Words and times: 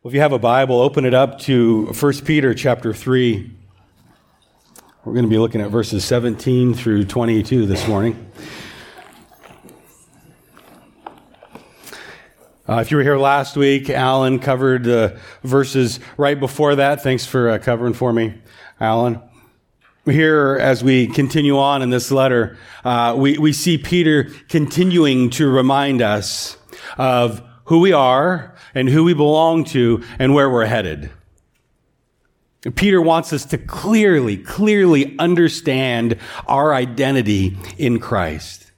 Well, 0.00 0.10
if 0.10 0.14
you 0.14 0.20
have 0.20 0.32
a 0.32 0.38
Bible, 0.38 0.80
open 0.80 1.04
it 1.04 1.12
up 1.12 1.40
to 1.40 1.86
1 1.86 2.12
Peter 2.24 2.54
chapter 2.54 2.94
3. 2.94 3.50
We're 5.04 5.12
going 5.12 5.24
to 5.24 5.28
be 5.28 5.38
looking 5.38 5.60
at 5.60 5.70
verses 5.70 6.04
17 6.04 6.74
through 6.74 7.06
22 7.06 7.66
this 7.66 7.88
morning. 7.88 8.30
Uh, 12.68 12.76
if 12.76 12.92
you 12.92 12.96
were 12.96 13.02
here 13.02 13.18
last 13.18 13.56
week, 13.56 13.90
Alan 13.90 14.38
covered 14.38 14.84
the 14.84 15.18
verses 15.42 15.98
right 16.16 16.38
before 16.38 16.76
that. 16.76 17.02
Thanks 17.02 17.26
for 17.26 17.50
uh, 17.50 17.58
covering 17.58 17.92
for 17.92 18.12
me, 18.12 18.34
Alan. 18.78 19.20
Here, 20.04 20.58
as 20.60 20.84
we 20.84 21.08
continue 21.08 21.58
on 21.58 21.82
in 21.82 21.90
this 21.90 22.12
letter, 22.12 22.56
uh, 22.84 23.16
we, 23.18 23.36
we 23.36 23.52
see 23.52 23.78
Peter 23.78 24.30
continuing 24.48 25.30
to 25.30 25.48
remind 25.48 26.02
us 26.02 26.56
of 26.98 27.42
who 27.64 27.80
we 27.80 27.92
are 27.92 28.54
and 28.74 28.88
who 28.88 29.04
we 29.04 29.14
belong 29.14 29.64
to 29.64 30.02
and 30.18 30.34
where 30.34 30.50
we're 30.50 30.66
headed. 30.66 31.10
Peter 32.74 33.00
wants 33.00 33.32
us 33.32 33.44
to 33.46 33.58
clearly, 33.58 34.36
clearly 34.36 35.16
understand 35.18 36.18
our 36.46 36.74
identity 36.74 37.56
in 37.78 38.00
Christ. 38.00 38.72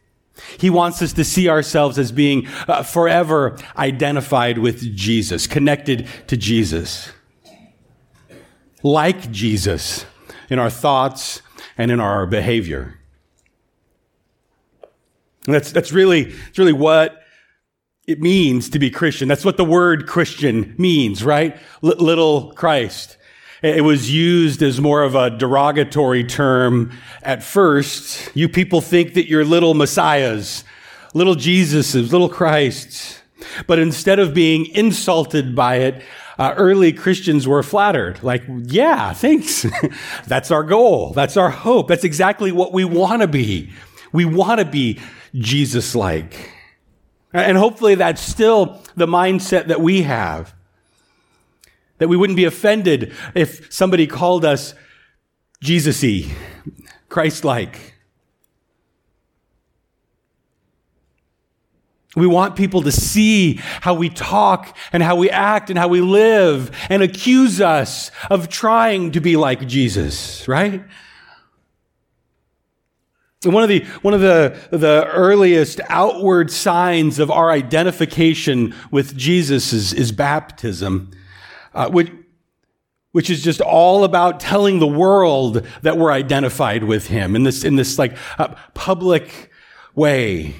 He 0.58 0.70
wants 0.70 1.00
us 1.02 1.12
to 1.14 1.24
see 1.24 1.48
ourselves 1.48 1.98
as 1.98 2.12
being 2.12 2.46
uh, 2.68 2.82
forever 2.82 3.58
identified 3.76 4.58
with 4.58 4.94
Jesus, 4.94 5.46
connected 5.46 6.06
to 6.26 6.36
Jesus, 6.36 7.10
like 8.82 9.30
Jesus 9.30 10.06
in 10.48 10.58
our 10.58 10.70
thoughts 10.70 11.42
and 11.78 11.90
in 11.90 12.00
our 12.00 12.26
behavior. 12.26 12.98
That's, 15.44 15.72
that's 15.72 15.92
really, 15.92 16.24
that's 16.24 16.58
really 16.58 16.72
what 16.72 17.19
it 18.10 18.20
means 18.20 18.68
to 18.70 18.78
be 18.78 18.90
Christian. 18.90 19.28
That's 19.28 19.44
what 19.44 19.56
the 19.56 19.64
word 19.64 20.06
Christian 20.06 20.74
means, 20.76 21.24
right? 21.24 21.56
L- 21.82 21.94
little 21.96 22.52
Christ. 22.54 23.16
It 23.62 23.84
was 23.84 24.10
used 24.10 24.62
as 24.62 24.80
more 24.80 25.02
of 25.02 25.14
a 25.14 25.30
derogatory 25.30 26.24
term 26.24 26.92
at 27.22 27.42
first. 27.42 28.34
You 28.34 28.48
people 28.48 28.80
think 28.80 29.14
that 29.14 29.28
you're 29.28 29.44
little 29.44 29.74
messiahs, 29.74 30.64
little 31.12 31.34
Jesuses, 31.34 32.10
little 32.10 32.28
Christs. 32.28 33.20
But 33.66 33.78
instead 33.78 34.18
of 34.18 34.34
being 34.34 34.66
insulted 34.66 35.54
by 35.54 35.76
it, 35.76 36.02
uh, 36.38 36.54
early 36.56 36.92
Christians 36.92 37.46
were 37.46 37.62
flattered. 37.62 38.22
Like, 38.22 38.42
yeah, 38.64 39.12
thanks. 39.12 39.66
That's 40.26 40.50
our 40.50 40.62
goal. 40.62 41.12
That's 41.12 41.36
our 41.36 41.50
hope. 41.50 41.88
That's 41.88 42.04
exactly 42.04 42.50
what 42.50 42.72
we 42.72 42.84
want 42.84 43.20
to 43.20 43.28
be. 43.28 43.70
We 44.12 44.24
want 44.24 44.58
to 44.58 44.64
be 44.64 44.98
Jesus 45.34 45.94
like. 45.94 46.50
And 47.32 47.56
hopefully 47.56 47.94
that's 47.94 48.20
still 48.20 48.82
the 48.96 49.06
mindset 49.06 49.68
that 49.68 49.80
we 49.80 50.02
have. 50.02 50.54
That 51.98 52.08
we 52.08 52.16
wouldn't 52.16 52.36
be 52.36 52.44
offended 52.44 53.12
if 53.34 53.72
somebody 53.72 54.06
called 54.06 54.44
us 54.44 54.74
Jesus-y, 55.60 56.34
Christ-like. 57.08 57.94
We 62.16 62.26
want 62.26 62.56
people 62.56 62.82
to 62.82 62.90
see 62.90 63.60
how 63.82 63.94
we 63.94 64.08
talk 64.08 64.76
and 64.92 65.00
how 65.02 65.14
we 65.14 65.30
act 65.30 65.70
and 65.70 65.78
how 65.78 65.86
we 65.86 66.00
live 66.00 66.76
and 66.88 67.02
accuse 67.02 67.60
us 67.60 68.10
of 68.28 68.48
trying 68.48 69.12
to 69.12 69.20
be 69.20 69.36
like 69.36 69.68
Jesus, 69.68 70.48
right? 70.48 70.82
One 73.42 73.62
of 73.62 73.70
the, 73.70 73.84
one 74.02 74.12
of 74.12 74.20
the, 74.20 74.54
the 74.70 75.06
earliest 75.06 75.80
outward 75.88 76.50
signs 76.50 77.18
of 77.18 77.30
our 77.30 77.50
identification 77.50 78.74
with 78.90 79.16
Jesus 79.16 79.72
is, 79.72 79.94
is 79.94 80.12
baptism, 80.12 81.10
uh, 81.72 81.88
which, 81.88 82.12
which 83.12 83.30
is 83.30 83.42
just 83.42 83.62
all 83.62 84.04
about 84.04 84.40
telling 84.40 84.78
the 84.78 84.86
world 84.86 85.66
that 85.80 85.96
we're 85.96 86.12
identified 86.12 86.84
with 86.84 87.06
him 87.06 87.34
in 87.34 87.44
this, 87.44 87.64
in 87.64 87.76
this 87.76 87.98
like 87.98 88.14
uh, 88.38 88.54
public 88.74 89.50
way. 89.94 90.56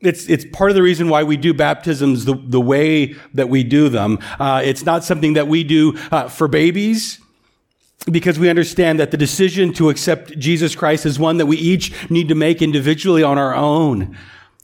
It's, 0.00 0.28
it's 0.28 0.44
part 0.52 0.72
of 0.72 0.74
the 0.74 0.82
reason 0.82 1.08
why 1.08 1.22
we 1.22 1.36
do 1.36 1.54
baptisms 1.54 2.24
the, 2.24 2.34
the 2.34 2.60
way 2.60 3.14
that 3.32 3.48
we 3.48 3.62
do 3.62 3.88
them. 3.88 4.18
Uh, 4.40 4.60
it's 4.64 4.84
not 4.84 5.04
something 5.04 5.34
that 5.34 5.46
we 5.46 5.62
do 5.62 5.96
uh, 6.10 6.28
for 6.28 6.48
babies 6.48 7.20
because 8.10 8.38
we 8.38 8.50
understand 8.50 9.00
that 9.00 9.10
the 9.10 9.16
decision 9.16 9.72
to 9.74 9.88
accept 9.88 10.38
Jesus 10.38 10.74
Christ 10.74 11.06
is 11.06 11.18
one 11.18 11.38
that 11.38 11.46
we 11.46 11.56
each 11.56 12.10
need 12.10 12.28
to 12.28 12.34
make 12.34 12.60
individually 12.60 13.22
on 13.22 13.38
our 13.38 13.54
own. 13.54 14.16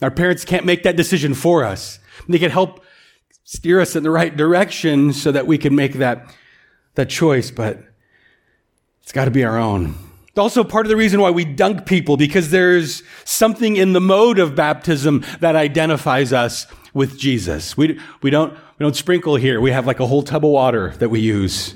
Our 0.02 0.10
parents 0.10 0.44
can't 0.44 0.66
make 0.66 0.82
that 0.82 0.96
decision 0.96 1.34
for 1.34 1.64
us. 1.64 1.98
They 2.28 2.38
can 2.38 2.50
help 2.50 2.84
steer 3.44 3.80
us 3.80 3.96
in 3.96 4.02
the 4.02 4.10
right 4.10 4.36
direction 4.36 5.12
so 5.12 5.32
that 5.32 5.46
we 5.46 5.58
can 5.58 5.74
make 5.74 5.94
that, 5.94 6.34
that 6.94 7.08
choice, 7.08 7.50
but 7.50 7.78
it's 9.02 9.12
got 9.12 9.24
to 9.24 9.30
be 9.30 9.44
our 9.44 9.58
own. 9.58 9.94
It's 10.28 10.38
also 10.38 10.62
part 10.62 10.86
of 10.86 10.90
the 10.90 10.96
reason 10.96 11.20
why 11.20 11.30
we 11.30 11.44
dunk 11.44 11.86
people 11.86 12.16
because 12.16 12.50
there's 12.50 13.02
something 13.24 13.76
in 13.76 13.92
the 13.92 14.00
mode 14.00 14.38
of 14.38 14.54
baptism 14.54 15.24
that 15.40 15.56
identifies 15.56 16.32
us 16.32 16.66
with 16.94 17.18
Jesus. 17.18 17.76
We, 17.76 17.98
we 18.22 18.30
don't, 18.30 18.52
we 18.52 18.84
don't 18.84 18.94
sprinkle 18.94 19.34
here. 19.36 19.60
We 19.60 19.72
have 19.72 19.86
like 19.86 19.98
a 19.98 20.06
whole 20.06 20.22
tub 20.22 20.44
of 20.44 20.50
water 20.50 20.94
that 20.98 21.08
we 21.08 21.20
use. 21.20 21.74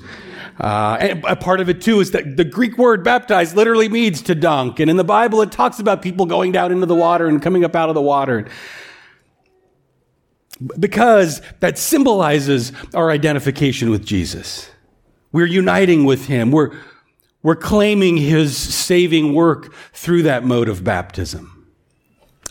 Uh, 0.59 0.97
and 1.01 1.25
a 1.25 1.35
part 1.35 1.61
of 1.61 1.69
it 1.69 1.81
too 1.81 2.01
is 2.01 2.13
that 2.13 2.37
the 2.37 2.45
Greek 2.45 2.79
word 2.79 3.03
baptize 3.03 3.55
literally 3.55 3.89
means 3.89 4.23
to 4.23 4.35
dunk. 4.35 4.79
And 4.79 4.89
in 4.89 4.97
the 4.97 5.05
Bible, 5.05 5.43
it 5.43 5.51
talks 5.51 5.81
about 5.81 6.01
people 6.01 6.27
going 6.27 6.53
down 6.53 6.71
into 6.71 6.87
the 6.87 6.95
water 6.95 7.27
and 7.27 7.43
coming 7.43 7.65
up 7.65 7.75
out 7.75 7.89
of 7.89 7.95
the 7.95 8.03
water. 8.03 8.47
Because 10.79 11.43
that 11.59 11.79
symbolizes 11.79 12.73
our 12.95 13.11
identification 13.11 13.91
with 13.91 14.05
Jesus. 14.05 14.71
We're 15.33 15.47
uniting 15.47 16.05
with 16.05 16.27
Him. 16.27 16.53
We're, 16.53 16.71
we're 17.43 17.57
claiming 17.57 18.17
His 18.17 18.57
saving 18.57 19.35
work 19.35 19.75
through 19.93 20.23
that 20.23 20.45
mode 20.45 20.69
of 20.69 20.85
baptism. 20.85 21.54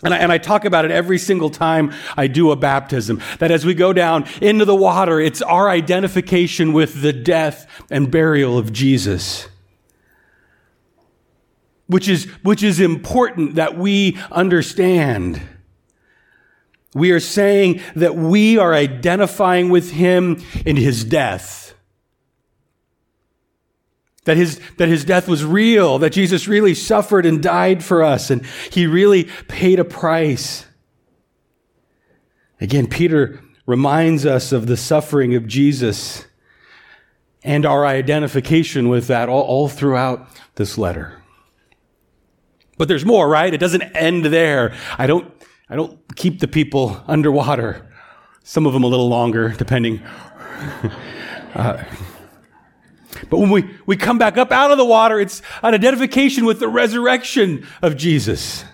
And 0.02 0.12
I, 0.12 0.18
and 0.18 0.32
I, 0.32 0.38
talk 0.38 0.64
about 0.64 0.84
it 0.84 0.90
every 0.90 1.18
single 1.18 1.50
time 1.50 1.92
I 2.16 2.26
do 2.26 2.50
a 2.50 2.56
baptism. 2.56 3.22
That 3.38 3.50
as 3.50 3.64
we 3.64 3.74
go 3.74 3.92
down 3.92 4.26
into 4.42 4.64
the 4.64 4.74
water, 4.74 5.20
it's 5.20 5.40
our 5.40 5.70
identification 5.70 6.72
with 6.72 7.00
the 7.00 7.12
death 7.12 7.66
and 7.90 8.10
burial 8.10 8.58
of 8.58 8.72
Jesus. 8.72 9.48
Which 11.86 12.08
is, 12.08 12.24
which 12.42 12.62
is 12.62 12.80
important 12.80 13.54
that 13.54 13.78
we 13.78 14.18
understand. 14.30 15.40
We 16.94 17.10
are 17.12 17.20
saying 17.20 17.80
that 17.96 18.14
we 18.14 18.58
are 18.58 18.74
identifying 18.74 19.70
with 19.70 19.92
him 19.92 20.42
in 20.66 20.76
his 20.76 21.04
death 21.04 21.63
that 24.24 24.36
his, 24.36 24.60
that 24.78 24.88
his 24.88 25.04
death 25.04 25.28
was 25.28 25.44
real, 25.44 25.98
that 25.98 26.12
Jesus 26.12 26.48
really 26.48 26.74
suffered 26.74 27.26
and 27.26 27.42
died 27.42 27.84
for 27.84 28.02
us, 28.02 28.30
and 28.30 28.44
he 28.70 28.86
really 28.86 29.24
paid 29.48 29.78
a 29.78 29.84
price. 29.84 30.66
Again, 32.60 32.86
Peter 32.86 33.40
reminds 33.66 34.26
us 34.26 34.52
of 34.52 34.66
the 34.66 34.76
suffering 34.76 35.34
of 35.34 35.46
Jesus 35.46 36.26
and 37.42 37.66
our 37.66 37.84
identification 37.84 38.88
with 38.88 39.06
that 39.08 39.28
all, 39.28 39.42
all 39.42 39.68
throughout 39.68 40.26
this 40.54 40.78
letter. 40.78 41.22
But 42.78 42.88
there's 42.88 43.04
more, 43.04 43.28
right? 43.28 43.52
It 43.52 43.58
doesn't 43.58 43.82
end 43.82 44.24
there. 44.26 44.74
I 44.98 45.06
don't, 45.06 45.30
I 45.68 45.76
don't 45.76 45.98
keep 46.16 46.40
the 46.40 46.48
people 46.48 47.02
underwater. 47.06 47.90
Some 48.42 48.66
of 48.66 48.72
them 48.72 48.82
a 48.82 48.86
little 48.86 49.08
longer, 49.08 49.50
depending. 49.50 50.02
uh, 51.54 51.84
but 53.34 53.40
when 53.40 53.50
we, 53.50 53.68
we 53.84 53.96
come 53.96 54.16
back 54.16 54.38
up 54.38 54.52
out 54.52 54.70
of 54.70 54.78
the 54.78 54.84
water, 54.84 55.18
it's 55.18 55.42
an 55.64 55.74
identification 55.74 56.44
with 56.44 56.60
the 56.60 56.68
resurrection 56.68 57.66
of 57.82 57.96
Jesus. 57.96 58.64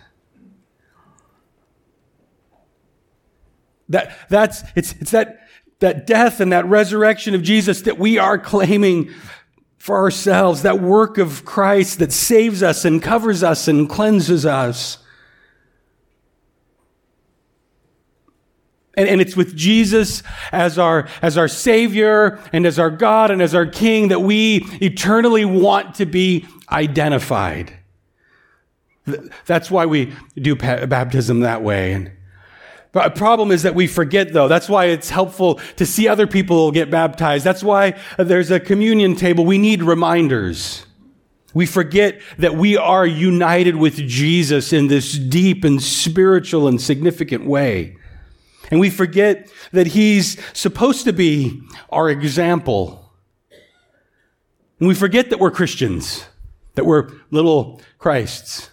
That, 3.89 4.15
that's, 4.29 4.63
it's, 4.77 4.93
it's 5.01 5.13
that, 5.13 5.49
that 5.79 6.07
death 6.07 6.41
and 6.41 6.53
that 6.53 6.67
resurrection 6.67 7.35
of 7.35 7.43
Jesus 7.43 7.81
that 7.81 7.99
we 7.99 8.19
are 8.19 8.37
claiming 8.37 9.11
for 9.79 9.97
ourselves, 9.97 10.61
that 10.61 10.79
work 10.79 11.17
of 11.17 11.47
Christ 11.47 11.99
that 12.01 12.13
saves 12.13 12.63
us 12.63 12.85
and 12.85 13.03
covers 13.03 13.43
us 13.43 13.67
and 13.67 13.89
cleanses 13.89 14.45
us. 14.45 14.99
And, 18.97 19.09
and 19.09 19.21
it's 19.21 19.37
with 19.37 19.57
Jesus 19.57 20.23
as 20.53 20.79
our, 20.79 21.09
as 21.23 21.39
our 21.39 21.49
Savior 21.49 22.41
and 22.53 22.67
as 22.67 22.79
our 22.79 22.91
God 22.91 23.31
and 23.31 23.41
as 23.41 23.55
our 23.55 23.67
King 23.67 24.09
that 24.09 24.21
we 24.21 24.67
eternally 24.81 25.45
want 25.45 25.95
to 25.97 26.07
be 26.07 26.47
identified. 26.71 27.73
That's 29.47 29.71
why 29.71 29.87
we 29.87 30.13
do 30.37 30.57
baptism 30.57 31.41
that 31.41 31.63
way. 31.63 31.93
And 31.93 32.11
the 32.93 33.11
problem 33.11 33.53
is 33.53 33.63
that 33.63 33.75
we 33.75 33.87
forget 33.87 34.33
though. 34.33 34.49
That's 34.49 34.69
why 34.69 34.87
it's 34.87 35.11
helpful 35.11 35.61
to 35.77 35.87
see 35.87 36.09
other 36.09 36.27
people 36.27 36.73
get 36.73 36.91
baptized. 36.91 37.45
That's 37.45 37.63
why 37.63 37.99
there's 38.19 38.51
a 38.51 38.59
communion 38.59 39.15
table. 39.15 39.45
We 39.45 39.59
need 39.59 39.83
reminders. 39.83 40.85
We 41.55 41.67
forget 41.67 42.21
that 42.39 42.55
we 42.55 42.77
are 42.77 43.07
united 43.07 43.77
with 43.77 43.97
Jesus 43.97 44.73
in 44.73 44.89
this 44.89 45.13
deep 45.13 45.65
and 45.65 45.83
spiritual 45.83 46.69
and 46.69 46.81
significant 46.81 47.45
way. 47.45 47.97
And 48.71 48.79
we 48.79 48.91
forget 48.91 49.51
that 49.73 49.89
he's 49.89 50.41
supposed 50.57 51.05
to 51.05 51.13
be 51.13 51.61
our 51.91 52.09
example. 52.09 53.13
And 54.79 54.89
we 54.89 54.95
forget 54.95 55.31
that 55.31 55.41
we're 55.41 55.51
Christians, 55.51 56.25
that 56.75 56.87
we're 56.87 57.11
little 57.31 57.83
Christs. 57.99 58.71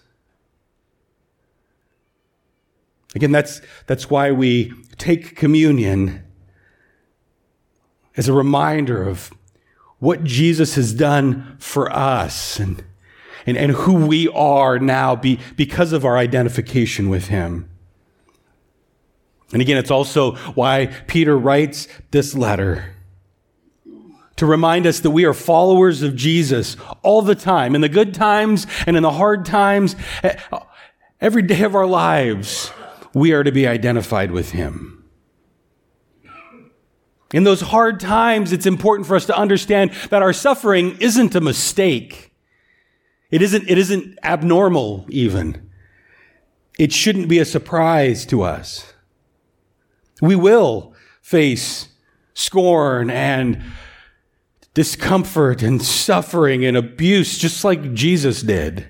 Again, 3.15 3.31
that's, 3.31 3.61
that's 3.87 4.09
why 4.09 4.31
we 4.31 4.71
take 4.97 5.35
communion 5.35 6.23
as 8.15 8.27
a 8.27 8.33
reminder 8.33 9.01
of 9.01 9.31
what 9.99 10.23
Jesus 10.23 10.75
has 10.75 10.93
done 10.93 11.57
for 11.59 11.91
us 11.91 12.59
and, 12.59 12.83
and, 13.47 13.57
and 13.57 13.71
who 13.71 14.05
we 14.05 14.27
are 14.27 14.77
now 14.77 15.15
be, 15.15 15.39
because 15.55 15.91
of 15.91 16.05
our 16.05 16.17
identification 16.17 17.09
with 17.09 17.27
him. 17.27 17.67
And 19.53 19.61
again, 19.61 19.77
it's 19.77 19.91
also 19.91 20.35
why 20.53 20.87
Peter 21.07 21.37
writes 21.37 21.87
this 22.11 22.35
letter 22.35 22.93
to 24.37 24.45
remind 24.45 24.85
us 24.85 24.99
that 25.01 25.11
we 25.11 25.25
are 25.25 25.33
followers 25.33 26.03
of 26.03 26.15
Jesus 26.15 26.77
all 27.01 27.21
the 27.21 27.35
time, 27.35 27.75
in 27.75 27.81
the 27.81 27.89
good 27.89 28.13
times 28.13 28.67
and 28.85 28.95
in 28.95 29.03
the 29.03 29.11
hard 29.11 29.45
times, 29.45 29.95
eh, 30.23 30.37
every 31.19 31.41
day 31.41 31.63
of 31.63 31.75
our 31.75 31.87
lives, 31.87 32.71
we 33.13 33.33
are 33.33 33.43
to 33.43 33.51
be 33.51 33.67
identified 33.67 34.31
with 34.31 34.51
him. 34.51 35.05
In 37.33 37.43
those 37.43 37.61
hard 37.61 37.99
times, 37.99 38.53
it's 38.53 38.65
important 38.65 39.07
for 39.07 39.15
us 39.15 39.25
to 39.25 39.37
understand 39.37 39.91
that 40.11 40.21
our 40.21 40.33
suffering 40.33 40.97
isn't 40.99 41.35
a 41.35 41.41
mistake. 41.41 42.31
It 43.31 43.41
isn't, 43.41 43.67
it 43.67 43.77
isn't 43.77 44.17
abnormal 44.23 45.05
even. 45.09 45.69
It 46.79 46.93
shouldn't 46.93 47.27
be 47.27 47.39
a 47.39 47.45
surprise 47.45 48.25
to 48.27 48.43
us. 48.43 48.93
We 50.21 50.35
will 50.35 50.93
face 51.21 51.89
scorn 52.33 53.09
and 53.09 53.61
discomfort 54.73 55.63
and 55.63 55.81
suffering 55.81 56.63
and 56.63 56.77
abuse 56.77 57.37
just 57.37 57.63
like 57.63 57.93
Jesus 57.93 58.41
did. 58.41 58.87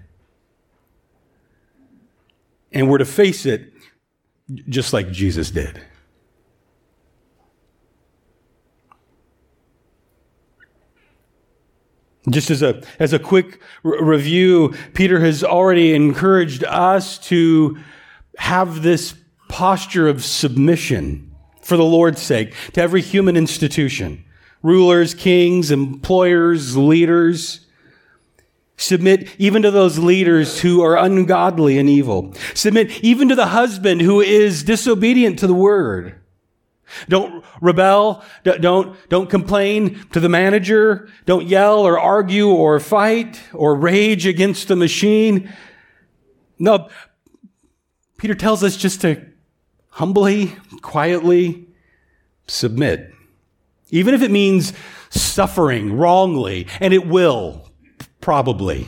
And 2.71 2.89
we're 2.89 2.97
to 2.97 3.05
face 3.05 3.45
it 3.45 3.73
just 4.69 4.93
like 4.93 5.11
Jesus 5.11 5.51
did. 5.51 5.81
Just 12.29 12.51
as 12.51 12.61
a, 12.61 12.83
as 12.99 13.13
a 13.13 13.19
quick 13.19 13.61
r- 13.85 14.03
review, 14.03 14.73
Peter 14.93 15.21
has 15.21 15.43
already 15.43 15.93
encouraged 15.93 16.65
us 16.65 17.17
to 17.19 17.77
have 18.37 18.81
this 18.83 19.13
posture 19.49 20.07
of 20.07 20.23
submission 20.23 21.35
for 21.61 21.77
the 21.77 21.83
Lord's 21.83 22.21
sake 22.21 22.53
to 22.73 22.81
every 22.81 23.01
human 23.01 23.35
institution. 23.35 24.23
Rulers, 24.61 25.13
kings, 25.13 25.71
employers, 25.71 26.75
leaders. 26.75 27.65
Submit 28.77 29.29
even 29.37 29.63
to 29.63 29.71
those 29.71 29.97
leaders 29.97 30.61
who 30.61 30.81
are 30.81 30.97
ungodly 30.97 31.77
and 31.77 31.89
evil. 31.89 32.33
Submit 32.53 33.03
even 33.03 33.27
to 33.29 33.35
the 33.35 33.47
husband 33.47 34.01
who 34.01 34.21
is 34.21 34.63
disobedient 34.63 35.39
to 35.39 35.47
the 35.47 35.53
word. 35.53 36.15
Don't 37.09 37.43
rebel. 37.61 38.23
Don't, 38.43 38.95
don't 39.09 39.29
complain 39.29 40.05
to 40.11 40.19
the 40.19 40.29
manager. 40.29 41.09
Don't 41.25 41.47
yell 41.47 41.79
or 41.79 41.99
argue 41.99 42.49
or 42.49 42.79
fight 42.79 43.41
or 43.53 43.75
rage 43.75 44.25
against 44.25 44.67
the 44.67 44.75
machine. 44.75 45.53
No, 46.59 46.89
Peter 48.17 48.35
tells 48.35 48.63
us 48.63 48.77
just 48.77 49.01
to 49.01 49.25
humbly, 49.97 50.55
quietly 50.83 51.65
submit. 52.45 53.11
Even 53.89 54.13
if 54.13 54.21
it 54.21 54.29
means 54.29 54.71
suffering 55.09 55.97
wrongly, 55.97 56.67
and 56.79 56.93
it 56.93 57.07
will, 57.07 57.67
probably. 58.21 58.85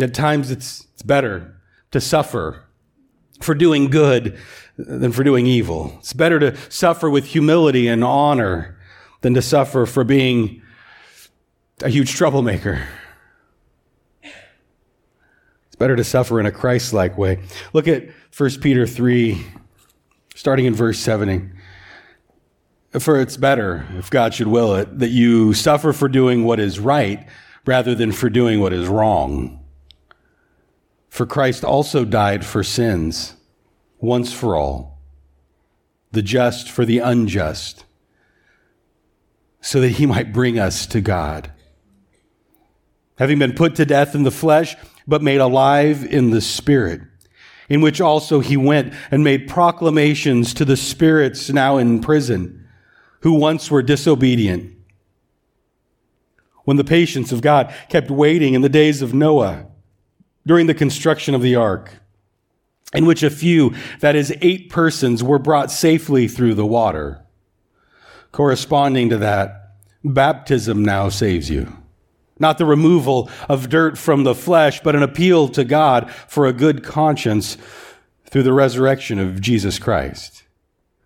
At 0.00 0.14
times 0.14 0.50
it's, 0.50 0.86
it's 0.94 1.02
better 1.02 1.60
to 1.90 2.00
suffer 2.00 2.64
for 3.42 3.54
doing 3.54 3.90
good 3.90 4.38
than 4.78 5.12
for 5.12 5.24
doing 5.24 5.46
evil. 5.46 5.96
It's 5.98 6.14
better 6.14 6.40
to 6.40 6.56
suffer 6.70 7.10
with 7.10 7.26
humility 7.26 7.86
and 7.86 8.02
honor 8.02 8.78
than 9.20 9.34
to 9.34 9.42
suffer 9.42 9.84
for 9.84 10.04
being 10.04 10.62
a 11.82 11.90
huge 11.90 12.14
troublemaker. 12.14 12.88
It's 15.76 15.80
better 15.80 15.96
to 15.96 16.04
suffer 16.04 16.40
in 16.40 16.46
a 16.46 16.50
Christ 16.50 16.94
like 16.94 17.18
way. 17.18 17.38
Look 17.74 17.86
at 17.86 18.04
1 18.34 18.50
Peter 18.62 18.86
3, 18.86 19.44
starting 20.34 20.64
in 20.64 20.74
verse 20.74 20.98
7. 20.98 21.54
For 22.98 23.20
it's 23.20 23.36
better, 23.36 23.86
if 23.98 24.08
God 24.08 24.32
should 24.32 24.46
will 24.46 24.74
it, 24.76 25.00
that 25.00 25.10
you 25.10 25.52
suffer 25.52 25.92
for 25.92 26.08
doing 26.08 26.44
what 26.44 26.60
is 26.60 26.80
right 26.80 27.28
rather 27.66 27.94
than 27.94 28.10
for 28.10 28.30
doing 28.30 28.58
what 28.60 28.72
is 28.72 28.88
wrong. 28.88 29.62
For 31.10 31.26
Christ 31.26 31.62
also 31.62 32.06
died 32.06 32.46
for 32.46 32.62
sins, 32.62 33.34
once 33.98 34.32
for 34.32 34.56
all, 34.56 35.02
the 36.10 36.22
just 36.22 36.70
for 36.70 36.86
the 36.86 37.00
unjust, 37.00 37.84
so 39.60 39.82
that 39.82 39.90
he 39.90 40.06
might 40.06 40.32
bring 40.32 40.58
us 40.58 40.86
to 40.86 41.02
God. 41.02 41.52
Having 43.18 43.40
been 43.40 43.52
put 43.52 43.74
to 43.74 43.84
death 43.84 44.14
in 44.14 44.22
the 44.22 44.30
flesh, 44.30 44.74
but 45.06 45.22
made 45.22 45.40
alive 45.40 46.04
in 46.04 46.30
the 46.30 46.40
spirit, 46.40 47.00
in 47.68 47.80
which 47.80 48.00
also 48.00 48.40
he 48.40 48.56
went 48.56 48.92
and 49.10 49.22
made 49.22 49.48
proclamations 49.48 50.52
to 50.54 50.64
the 50.64 50.76
spirits 50.76 51.50
now 51.50 51.76
in 51.76 52.00
prison, 52.00 52.66
who 53.20 53.32
once 53.32 53.70
were 53.70 53.82
disobedient. 53.82 54.72
When 56.64 56.76
the 56.76 56.84
patience 56.84 57.30
of 57.30 57.42
God 57.42 57.72
kept 57.88 58.10
waiting 58.10 58.54
in 58.54 58.62
the 58.62 58.68
days 58.68 59.02
of 59.02 59.14
Noah, 59.14 59.66
during 60.46 60.66
the 60.66 60.74
construction 60.74 61.34
of 61.34 61.42
the 61.42 61.56
ark, 61.56 62.00
in 62.94 63.06
which 63.06 63.22
a 63.22 63.30
few, 63.30 63.74
that 64.00 64.16
is, 64.16 64.34
eight 64.40 64.70
persons, 64.70 65.22
were 65.22 65.38
brought 65.38 65.70
safely 65.70 66.28
through 66.28 66.54
the 66.54 66.66
water. 66.66 67.24
Corresponding 68.32 69.10
to 69.10 69.18
that, 69.18 69.74
baptism 70.04 70.84
now 70.84 71.08
saves 71.08 71.50
you. 71.50 71.76
Not 72.38 72.58
the 72.58 72.66
removal 72.66 73.30
of 73.48 73.68
dirt 73.68 73.96
from 73.96 74.24
the 74.24 74.34
flesh, 74.34 74.80
but 74.80 74.94
an 74.94 75.02
appeal 75.02 75.48
to 75.48 75.64
God 75.64 76.10
for 76.28 76.46
a 76.46 76.52
good 76.52 76.84
conscience 76.84 77.56
through 78.28 78.42
the 78.42 78.52
resurrection 78.52 79.18
of 79.18 79.40
Jesus 79.40 79.78
Christ, 79.78 80.42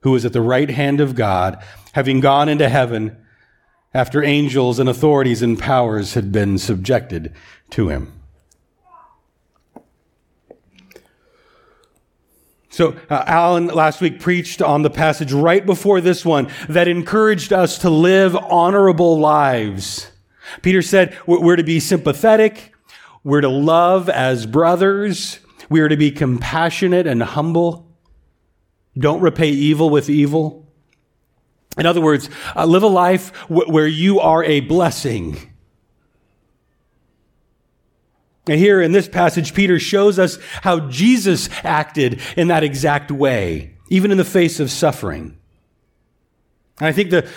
who 0.01 0.15
is 0.15 0.25
at 0.25 0.33
the 0.33 0.41
right 0.41 0.71
hand 0.71 1.01
of 1.01 1.15
God, 1.15 1.63
having 1.93 2.21
gone 2.21 2.49
into 2.49 2.69
heaven 2.69 3.17
after 3.93 4.23
angels 4.23 4.79
and 4.79 4.89
authorities 4.89 5.43
and 5.43 5.59
powers 5.59 6.15
had 6.15 6.33
been 6.33 6.59
subjected 6.59 7.33
to 7.71 7.89
him. 7.89 8.13
So, 12.73 12.97
uh, 13.11 13.25
Alan 13.27 13.67
last 13.67 14.01
week 14.01 14.21
preached 14.21 14.63
on 14.63 14.83
the 14.83 14.91
passage 14.91 15.33
right 15.33 15.67
before 15.67 16.01
this 16.01 16.25
one 16.25 16.49
that 16.69 16.87
encouraged 16.87 17.53
us 17.53 17.79
to 17.79 17.91
live 17.91 18.37
honorable 18.37 19.19
lives. 19.19 20.11
Peter 20.63 20.83
said 20.83 21.17
we're 21.27 21.57
to 21.57 21.65
be 21.65 21.81
sympathetic, 21.81 22.73
we're 23.25 23.41
to 23.41 23.49
love 23.49 24.09
as 24.09 24.47
brothers, 24.47 25.41
we 25.69 25.81
are 25.81 25.89
to 25.89 25.97
be 25.97 26.11
compassionate 26.11 27.07
and 27.07 27.23
humble. 27.23 27.87
Don't 28.99 29.21
repay 29.21 29.51
evil 29.51 29.91
with 29.91 30.11
evil. 30.11 30.67
In 31.79 31.87
other 31.87 32.01
words, 32.01 32.29
uh, 32.57 32.65
live 32.65 32.83
a 32.83 32.89
life 32.89 33.33
w- 33.49 33.71
where 33.71 33.87
you 33.87 34.19
are 34.21 34.43
a 34.43 34.61
blessing 34.61 35.51
and 38.51 38.59
here 38.59 38.81
in 38.81 38.91
this 38.91 39.07
passage, 39.07 39.55
Peter 39.55 39.79
shows 39.79 40.19
us 40.19 40.39
how 40.63 40.89
Jesus 40.89 41.49
acted 41.63 42.21
in 42.37 42.49
that 42.49 42.65
exact 42.65 43.11
way, 43.11 43.75
even 43.91 44.11
in 44.11 44.19
the 44.19 44.25
face 44.25 44.59
of 44.59 44.73
suffering. 44.73 45.39
And 46.81 46.89
I 46.89 46.93
think 46.93 47.11
the, 47.11 47.29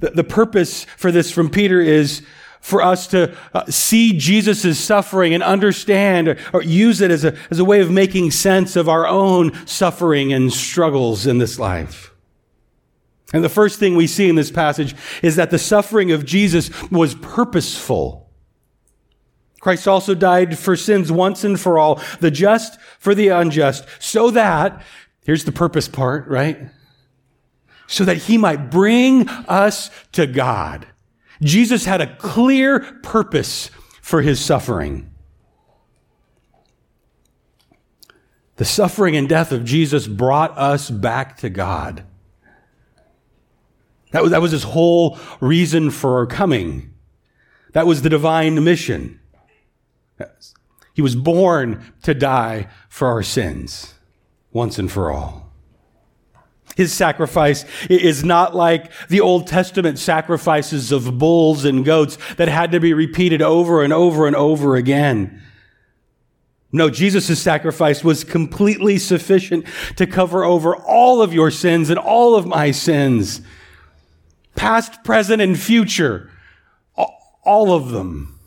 the, 0.00 0.10
the 0.10 0.24
purpose 0.24 0.84
for 0.98 1.10
this 1.10 1.30
from 1.30 1.48
Peter 1.48 1.80
is 1.80 2.22
for 2.60 2.82
us 2.82 3.06
to 3.08 3.36
uh, 3.54 3.64
see 3.66 4.16
Jesus' 4.16 4.78
suffering 4.78 5.34
and 5.34 5.42
understand 5.42 6.28
or, 6.28 6.38
or 6.52 6.62
use 6.62 7.00
it 7.00 7.10
as 7.10 7.24
a, 7.24 7.36
as 7.50 7.58
a 7.58 7.64
way 7.64 7.80
of 7.80 7.90
making 7.90 8.30
sense 8.30 8.76
of 8.76 8.88
our 8.88 9.06
own 9.06 9.52
suffering 9.66 10.32
and 10.32 10.52
struggles 10.52 11.26
in 11.26 11.38
this 11.38 11.58
life. 11.58 12.12
And 13.32 13.44
the 13.44 13.48
first 13.48 13.78
thing 13.78 13.94
we 13.94 14.06
see 14.06 14.28
in 14.28 14.36
this 14.36 14.50
passage 14.50 14.94
is 15.22 15.36
that 15.36 15.50
the 15.50 15.58
suffering 15.58 16.12
of 16.12 16.24
Jesus 16.24 16.70
was 16.90 17.14
purposeful. 17.14 18.30
Christ 19.60 19.86
also 19.86 20.14
died 20.14 20.58
for 20.58 20.76
sins 20.76 21.12
once 21.12 21.44
and 21.44 21.58
for 21.58 21.78
all, 21.78 22.00
the 22.20 22.30
just 22.30 22.80
for 22.98 23.14
the 23.14 23.28
unjust, 23.28 23.86
so 23.98 24.30
that, 24.30 24.82
here's 25.24 25.44
the 25.44 25.52
purpose 25.52 25.88
part, 25.88 26.26
right? 26.28 26.70
So 27.86 28.04
that 28.04 28.18
he 28.18 28.38
might 28.38 28.70
bring 28.70 29.28
us 29.28 29.90
to 30.12 30.26
God. 30.26 30.86
Jesus 31.40 31.84
had 31.84 32.00
a 32.00 32.16
clear 32.16 32.80
purpose 33.02 33.70
for 34.02 34.22
his 34.22 34.40
suffering. 34.40 35.10
The 38.56 38.64
suffering 38.64 39.16
and 39.16 39.28
death 39.28 39.52
of 39.52 39.64
Jesus 39.64 40.08
brought 40.08 40.56
us 40.58 40.90
back 40.90 41.36
to 41.38 41.48
God. 41.48 42.04
That 44.10 44.22
was, 44.22 44.32
that 44.32 44.42
was 44.42 44.52
his 44.52 44.64
whole 44.64 45.18
reason 45.40 45.90
for 45.90 46.26
coming. 46.26 46.94
That 47.72 47.86
was 47.86 48.02
the 48.02 48.08
divine 48.08 48.64
mission. 48.64 49.20
He 50.94 51.02
was 51.02 51.14
born 51.14 51.92
to 52.02 52.14
die 52.14 52.68
for 52.88 53.06
our 53.06 53.22
sins 53.22 53.94
once 54.50 54.78
and 54.78 54.90
for 54.90 55.12
all. 55.12 55.47
His 56.78 56.92
sacrifice 56.92 57.64
is 57.90 58.22
not 58.22 58.54
like 58.54 58.92
the 59.08 59.20
Old 59.20 59.48
Testament 59.48 59.98
sacrifices 59.98 60.92
of 60.92 61.18
bulls 61.18 61.64
and 61.64 61.84
goats 61.84 62.16
that 62.36 62.46
had 62.46 62.70
to 62.70 62.78
be 62.78 62.94
repeated 62.94 63.42
over 63.42 63.82
and 63.82 63.92
over 63.92 64.28
and 64.28 64.36
over 64.36 64.76
again. 64.76 65.42
No, 66.70 66.88
Jesus' 66.88 67.42
sacrifice 67.42 68.04
was 68.04 68.22
completely 68.22 68.96
sufficient 68.96 69.66
to 69.96 70.06
cover 70.06 70.44
over 70.44 70.76
all 70.76 71.20
of 71.20 71.34
your 71.34 71.50
sins 71.50 71.90
and 71.90 71.98
all 71.98 72.36
of 72.36 72.46
my 72.46 72.70
sins. 72.70 73.40
Past, 74.54 75.02
present, 75.02 75.42
and 75.42 75.58
future. 75.58 76.30
All 77.42 77.72
of 77.72 77.90
them. 77.90 78.37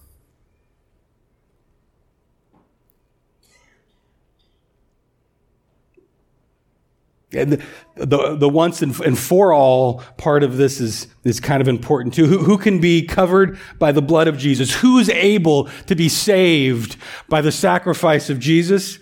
And 7.34 7.64
the, 7.96 8.36
the, 8.36 8.50
once 8.50 8.82
and, 8.82 8.98
and, 9.00 9.18
for 9.18 9.54
all 9.54 10.00
part 10.18 10.44
of 10.44 10.58
this 10.58 10.82
is, 10.82 11.08
is 11.24 11.40
kind 11.40 11.62
of 11.62 11.68
important 11.70 12.14
too. 12.14 12.26
Who, 12.26 12.40
who 12.40 12.58
can 12.58 12.80
be 12.80 13.06
covered 13.06 13.58
by 13.80 13.94
the 13.94 14.02
blood 14.02 14.28
of 14.28 14.38
Jesus? 14.38 14.76
Who 14.76 15.00
is 15.00 15.10
able 15.10 15.70
to 15.88 15.96
be 15.96 16.10
saved 16.10 16.98
by 17.30 17.40
the 17.42 17.52
sacrifice 17.52 18.30
of 18.30 18.40
Jesus? 18.40 19.00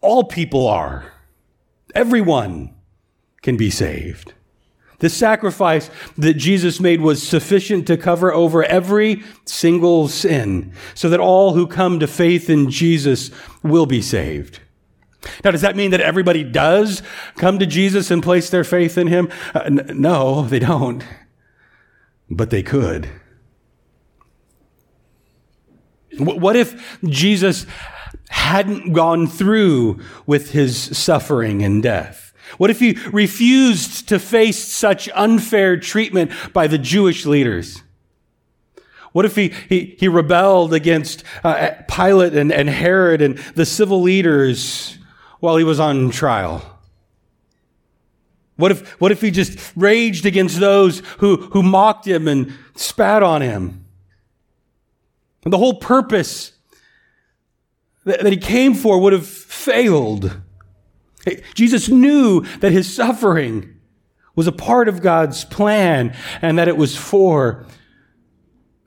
All 0.00 0.24
people 0.24 0.66
are. 0.66 1.12
Everyone 1.94 2.74
can 3.42 3.58
be 3.58 3.70
saved. 3.70 4.32
The 5.00 5.10
sacrifice 5.10 5.90
that 6.16 6.34
Jesus 6.34 6.78
made 6.78 7.00
was 7.00 7.26
sufficient 7.26 7.88
to 7.88 7.96
cover 7.96 8.32
over 8.32 8.62
every 8.62 9.22
single 9.44 10.06
sin 10.08 10.72
so 10.94 11.08
that 11.10 11.18
all 11.18 11.54
who 11.54 11.66
come 11.66 11.98
to 11.98 12.06
faith 12.06 12.48
in 12.48 12.70
Jesus 12.70 13.32
will 13.64 13.84
be 13.84 14.00
saved. 14.00 14.60
Now, 15.44 15.50
does 15.50 15.60
that 15.60 15.76
mean 15.76 15.90
that 15.92 16.00
everybody 16.00 16.42
does 16.44 17.02
come 17.36 17.58
to 17.58 17.66
Jesus 17.66 18.10
and 18.10 18.22
place 18.22 18.50
their 18.50 18.64
faith 18.64 18.98
in 18.98 19.06
him? 19.06 19.28
Uh, 19.54 19.60
n- 19.60 19.90
no, 19.94 20.42
they 20.42 20.58
don't. 20.58 21.04
But 22.28 22.50
they 22.50 22.62
could. 22.62 23.08
W- 26.18 26.40
what 26.40 26.56
if 26.56 26.98
Jesus 27.04 27.66
hadn't 28.30 28.92
gone 28.92 29.26
through 29.26 30.00
with 30.26 30.50
his 30.50 30.96
suffering 30.96 31.62
and 31.62 31.82
death? 31.82 32.32
What 32.58 32.70
if 32.70 32.80
he 32.80 32.98
refused 33.12 34.08
to 34.08 34.18
face 34.18 34.58
such 34.58 35.08
unfair 35.14 35.76
treatment 35.78 36.32
by 36.52 36.66
the 36.66 36.78
Jewish 36.78 37.24
leaders? 37.24 37.82
What 39.12 39.24
if 39.24 39.36
he, 39.36 39.52
he, 39.68 39.96
he 39.98 40.08
rebelled 40.08 40.72
against 40.72 41.22
uh, 41.44 41.70
Pilate 41.88 42.34
and, 42.34 42.50
and 42.50 42.68
Herod 42.68 43.20
and 43.20 43.38
the 43.54 43.66
civil 43.66 44.00
leaders 44.00 44.98
while 45.42 45.56
he 45.56 45.64
was 45.64 45.80
on 45.80 46.08
trial? 46.10 46.62
What 48.54 48.70
if, 48.70 48.88
what 49.00 49.10
if 49.10 49.20
he 49.20 49.32
just 49.32 49.72
raged 49.74 50.24
against 50.24 50.60
those 50.60 51.00
who, 51.18 51.36
who 51.36 51.64
mocked 51.64 52.06
him 52.06 52.28
and 52.28 52.54
spat 52.76 53.24
on 53.24 53.42
him? 53.42 53.84
And 55.42 55.52
the 55.52 55.58
whole 55.58 55.80
purpose 55.80 56.52
that, 58.04 58.20
that 58.20 58.32
he 58.32 58.36
came 58.36 58.74
for 58.74 59.00
would 59.00 59.12
have 59.12 59.26
failed. 59.26 60.38
Jesus 61.54 61.88
knew 61.88 62.42
that 62.60 62.70
his 62.70 62.94
suffering 62.94 63.80
was 64.36 64.46
a 64.46 64.52
part 64.52 64.86
of 64.86 65.02
God's 65.02 65.44
plan 65.44 66.16
and 66.40 66.56
that 66.56 66.68
it 66.68 66.76
was 66.76 66.96
for 66.96 67.66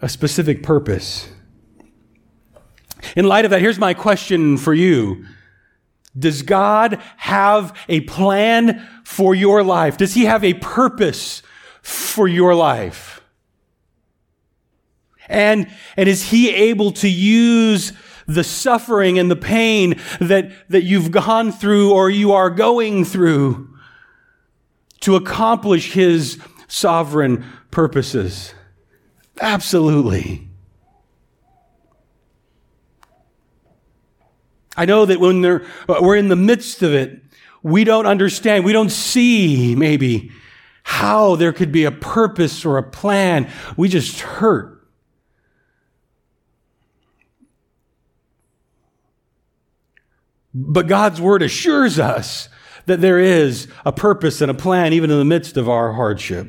a 0.01 0.07
specific 0.07 0.63
purpose. 0.63 1.27
In 3.17 3.25
light 3.25 3.43
of 3.43 3.51
that, 3.51 3.59
here's 3.59 3.77
my 3.77 3.93
question 3.93 4.55
for 4.55 4.73
you. 4.73 5.25
Does 6.17 6.41
God 6.41 7.01
have 7.17 7.77
a 7.89 8.01
plan 8.01 8.87
for 9.03 9.35
your 9.35 9.63
life? 9.63 9.97
Does 9.97 10.13
He 10.13 10.25
have 10.25 10.43
a 10.43 10.53
purpose 10.55 11.41
for 11.81 12.27
your 12.27 12.55
life? 12.55 13.21
And, 15.27 15.69
and 15.97 16.07
is 16.07 16.29
He 16.29 16.49
able 16.53 16.91
to 16.93 17.09
use 17.09 17.91
the 18.27 18.43
suffering 18.43 19.19
and 19.19 19.29
the 19.29 19.35
pain 19.35 19.99
that, 20.19 20.51
that 20.69 20.83
you've 20.83 21.11
gone 21.11 21.51
through 21.51 21.93
or 21.93 22.09
you 22.09 22.31
are 22.31 22.49
going 22.49 23.05
through 23.05 23.69
to 25.01 25.15
accomplish 25.15 25.93
His 25.93 26.39
sovereign 26.67 27.45
purposes? 27.71 28.53
Absolutely. 29.41 30.44
I 34.77 34.85
know 34.85 35.05
that 35.05 35.19
when 35.19 35.43
uh, 35.45 35.59
we're 35.87 36.15
in 36.15 36.27
the 36.27 36.35
midst 36.35 36.83
of 36.83 36.93
it, 36.93 37.21
we 37.63 37.83
don't 37.83 38.05
understand, 38.05 38.65
we 38.65 38.73
don't 38.73 38.91
see 38.91 39.75
maybe 39.75 40.31
how 40.83 41.35
there 41.35 41.53
could 41.53 41.71
be 41.71 41.85
a 41.85 41.91
purpose 41.91 42.63
or 42.65 42.77
a 42.77 42.83
plan. 42.83 43.49
We 43.75 43.89
just 43.89 44.19
hurt. 44.19 44.87
But 50.53 50.87
God's 50.87 51.19
word 51.19 51.41
assures 51.41 51.99
us 51.99 52.49
that 52.85 53.01
there 53.01 53.19
is 53.19 53.67
a 53.83 53.91
purpose 53.91 54.41
and 54.41 54.51
a 54.51 54.53
plan 54.53 54.93
even 54.93 55.09
in 55.09 55.17
the 55.17 55.25
midst 55.25 55.57
of 55.57 55.67
our 55.67 55.93
hardship. 55.93 56.47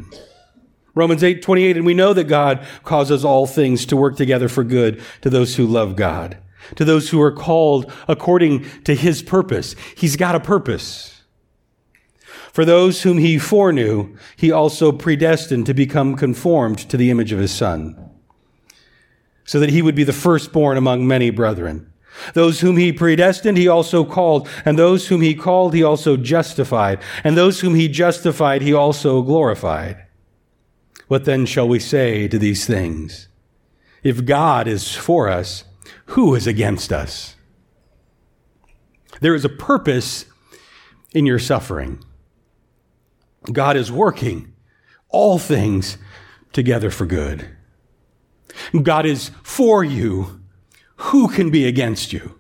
Romans 0.95 1.25
8, 1.25 1.43
28, 1.43 1.77
and 1.77 1.87
we 1.87 1.95
know 1.95 2.13
that 2.13 2.25
God 2.25 2.67
causes 2.85 3.25
all 3.25 3.47
things 3.47 3.87
to 3.87 3.97
work 3.97 4.17
together 4.17 4.49
for 4.49 4.65
good 4.65 5.03
to 5.23 5.31
those 5.31 5.57
who 5.57 5.67
love 5.67 5.97
God 5.97 6.39
to 6.75 6.85
those 6.85 7.11
who 7.11 7.21
are 7.23 7.33
called 7.33 7.91
according 8.09 8.67
to 8.83 8.95
his 8.95 9.23
purpose. 9.23 9.77
He's 9.97 10.17
got 10.17 10.35
a 10.35 10.41
purpose. 10.41 11.23
For 12.53 12.65
those 12.65 13.03
whom 13.03 13.19
he 13.19 13.39
foreknew, 13.39 14.17
he 14.37 14.51
also 14.51 14.91
predestined 14.91 15.67
to 15.67 15.75
become 15.75 16.17
conformed 16.17 16.79
to 16.89 16.97
the 16.97 17.11
image 17.11 17.31
of 17.31 17.39
his 17.39 17.53
son, 17.53 18.11
so 19.45 19.61
that 19.61 19.71
he 19.71 19.83
would 19.83 19.95
be 19.95 20.05
the 20.05 20.13
firstborn 20.13 20.79
among 20.79 21.07
many 21.07 21.31
brethren. 21.31 21.93
Those 22.33 22.61
whom 22.61 22.79
he 22.79 22.95
predestined, 22.95 23.59
he 23.59 23.69
also 23.69 24.05
called, 24.05 24.49
and 24.65 24.79
those 24.79 25.09
whom 25.09 25.21
he 25.21 25.35
called, 25.35 25.75
he 25.75 25.83
also 25.83 26.17
justified, 26.17 26.99
and 27.23 27.37
those 27.37 27.61
whom 27.61 27.75
he 27.75 27.89
justified, 27.89 28.63
he 28.63 28.73
also 28.73 29.21
glorified. 29.21 30.03
What 31.09 31.27
then 31.27 31.45
shall 31.45 31.69
we 31.69 31.79
say 31.79 32.27
to 32.27 32.39
these 32.39 32.65
things? 32.65 33.29
If 34.03 34.25
God 34.25 34.67
is 34.67 34.95
for 34.95 35.29
us, 35.29 35.65
who 36.07 36.35
is 36.35 36.47
against 36.47 36.93
us? 36.93 37.37
There 39.21 39.35
is 39.35 39.45
a 39.45 39.49
purpose 39.49 40.27
in 41.13 41.27
your 41.27 41.39
suffering. 41.39 42.03
God 43.53 43.77
is 43.77 43.91
working 43.91 44.53
all 45.09 45.39
things 45.39 45.99
together 46.53 46.91
for 46.91 47.07
good. 47.07 47.49
God 48.83 49.07
is 49.07 49.31
for 49.43 49.85
you. 49.85 50.41
Who 50.97 51.29
can 51.29 51.51
be 51.51 51.67
against 51.67 52.13
you? 52.13 52.39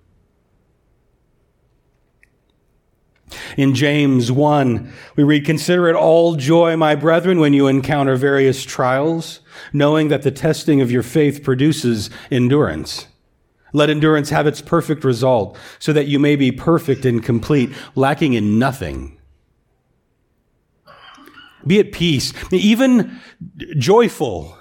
In 3.57 3.75
James 3.75 4.31
1, 4.31 4.93
we 5.17 5.25
read, 5.25 5.45
Consider 5.45 5.89
it 5.89 5.97
all 5.97 6.37
joy, 6.37 6.77
my 6.77 6.95
brethren, 6.95 7.41
when 7.41 7.53
you 7.53 7.67
encounter 7.67 8.17
various 8.17 8.65
trials, 8.65 9.41
knowing 9.73 10.09
that 10.09 10.23
the 10.23 10.31
testing 10.31 10.81
of 10.81 10.91
your 10.91 11.03
faith 11.03 11.43
produces 11.43 12.11
endurance. 12.31 13.09
Let 13.73 13.91
endurance 13.91 14.31
have 14.31 14.47
its 14.47 14.63
perfect 14.63 15.05
result, 15.05 15.59
so 15.79 15.93
that 15.93 16.07
you 16.07 16.19
may 16.19 16.37
be 16.37 16.53
perfect 16.53 17.05
and 17.05 17.23
complete, 17.23 17.71
lacking 17.95 18.35
in 18.35 18.59
nothing. 18.59 19.19
Be 21.67 21.81
at 21.81 21.93
peace, 21.93 22.33
even 22.53 23.21
joyful 23.77 24.57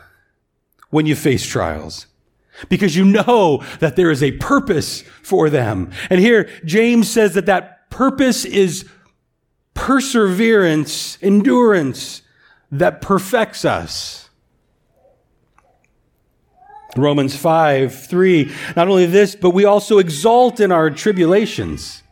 when 0.90 1.06
you 1.06 1.16
face 1.16 1.46
trials, 1.46 2.08
because 2.68 2.96
you 2.96 3.06
know 3.06 3.64
that 3.80 3.96
there 3.96 4.10
is 4.10 4.24
a 4.24 4.32
purpose 4.34 5.02
for 5.22 5.50
them. 5.50 5.92
And 6.10 6.20
here, 6.20 6.50
James 6.66 7.10
says 7.10 7.36
that 7.36 7.46
that 7.46 7.90
purpose 7.90 8.44
is 8.44 8.90
perseverance, 9.76 11.20
endurance 11.22 12.24
that 12.72 13.02
perfects 13.02 13.66
us. 13.66 14.25
Romans 16.98 17.36
5, 17.36 18.08
3. 18.08 18.52
Not 18.76 18.88
only 18.88 19.06
this, 19.06 19.36
but 19.36 19.52
we 19.52 19.66
also 19.66 19.98
exult 19.98 20.60
in 20.60 20.72
our 20.72 20.90
tribulations, 20.90 22.04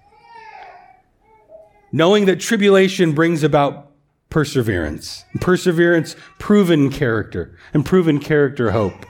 knowing 1.91 2.25
that 2.25 2.39
tribulation 2.39 3.13
brings 3.13 3.43
about 3.43 3.91
perseverance. 4.29 5.23
Perseverance, 5.39 6.15
proven 6.39 6.89
character, 6.89 7.57
and 7.73 7.85
proven 7.85 8.19
character, 8.19 8.71
hope. 8.71 9.05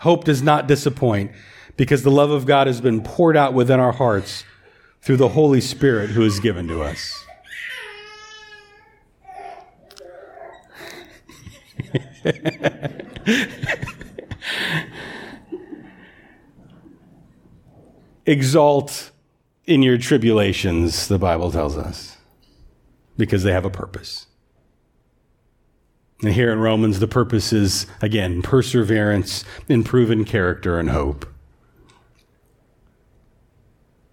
Hope 0.00 0.24
does 0.24 0.42
not 0.42 0.66
disappoint 0.66 1.30
because 1.76 2.02
the 2.02 2.10
love 2.10 2.30
of 2.30 2.46
God 2.46 2.66
has 2.66 2.80
been 2.80 3.02
poured 3.02 3.36
out 3.36 3.54
within 3.54 3.80
our 3.80 3.92
hearts 3.92 4.44
through 5.02 5.18
the 5.18 5.28
Holy 5.28 5.60
Spirit 5.60 6.10
who 6.10 6.22
is 6.22 6.40
given 6.40 6.68
to 6.68 6.82
us. 6.82 7.24
Exalt 18.26 19.10
in 19.66 19.82
your 19.82 19.98
tribulations, 19.98 21.08
the 21.08 21.18
Bible 21.18 21.50
tells 21.50 21.76
us, 21.76 22.16
because 23.16 23.42
they 23.42 23.52
have 23.52 23.64
a 23.64 23.70
purpose. 23.70 24.26
And 26.22 26.34
here 26.34 26.52
in 26.52 26.58
Romans, 26.58 27.00
the 27.00 27.08
purpose 27.08 27.52
is, 27.52 27.86
again, 28.02 28.42
perseverance 28.42 29.44
proven 29.84 30.24
character 30.24 30.78
and 30.78 30.90
hope. 30.90 31.26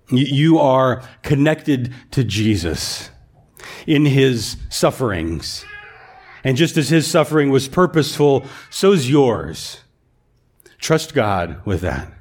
You 0.10 0.58
are 0.58 1.04
connected 1.22 1.94
to 2.12 2.24
Jesus 2.24 3.10
in 3.86 4.06
his 4.06 4.56
sufferings. 4.70 5.66
And 6.46 6.56
just 6.56 6.78
as 6.78 6.88
his 6.88 7.06
suffering 7.08 7.50
was 7.50 7.68
purposeful, 7.68 8.46
so's 8.70 9.10
yours. 9.10 9.82
Trust 10.80 11.14
God 11.14 11.62
with 11.66 11.82
that. 11.82 12.12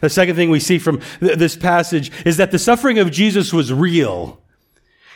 The 0.00 0.10
second 0.10 0.36
thing 0.36 0.50
we 0.50 0.60
see 0.60 0.78
from 0.78 1.00
th- 1.20 1.38
this 1.38 1.56
passage 1.56 2.12
is 2.24 2.36
that 2.36 2.50
the 2.50 2.58
suffering 2.58 2.98
of 2.98 3.10
Jesus 3.10 3.52
was 3.52 3.72
real. 3.72 4.40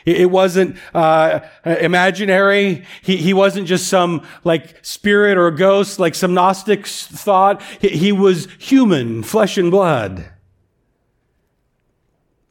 It 0.04 0.30
wasn't 0.30 0.76
uh, 0.94 1.40
imaginary. 1.64 2.84
He, 3.02 3.16
he 3.16 3.34
wasn't 3.34 3.66
just 3.66 3.88
some 3.88 4.24
like 4.44 4.84
spirit 4.84 5.36
or 5.36 5.50
ghost, 5.50 5.98
like 5.98 6.14
some 6.14 6.32
Gnostics 6.32 7.08
thought. 7.08 7.60
He, 7.80 7.88
he 7.88 8.12
was 8.12 8.46
human, 8.58 9.24
flesh 9.24 9.58
and 9.58 9.68
blood. 9.68 10.30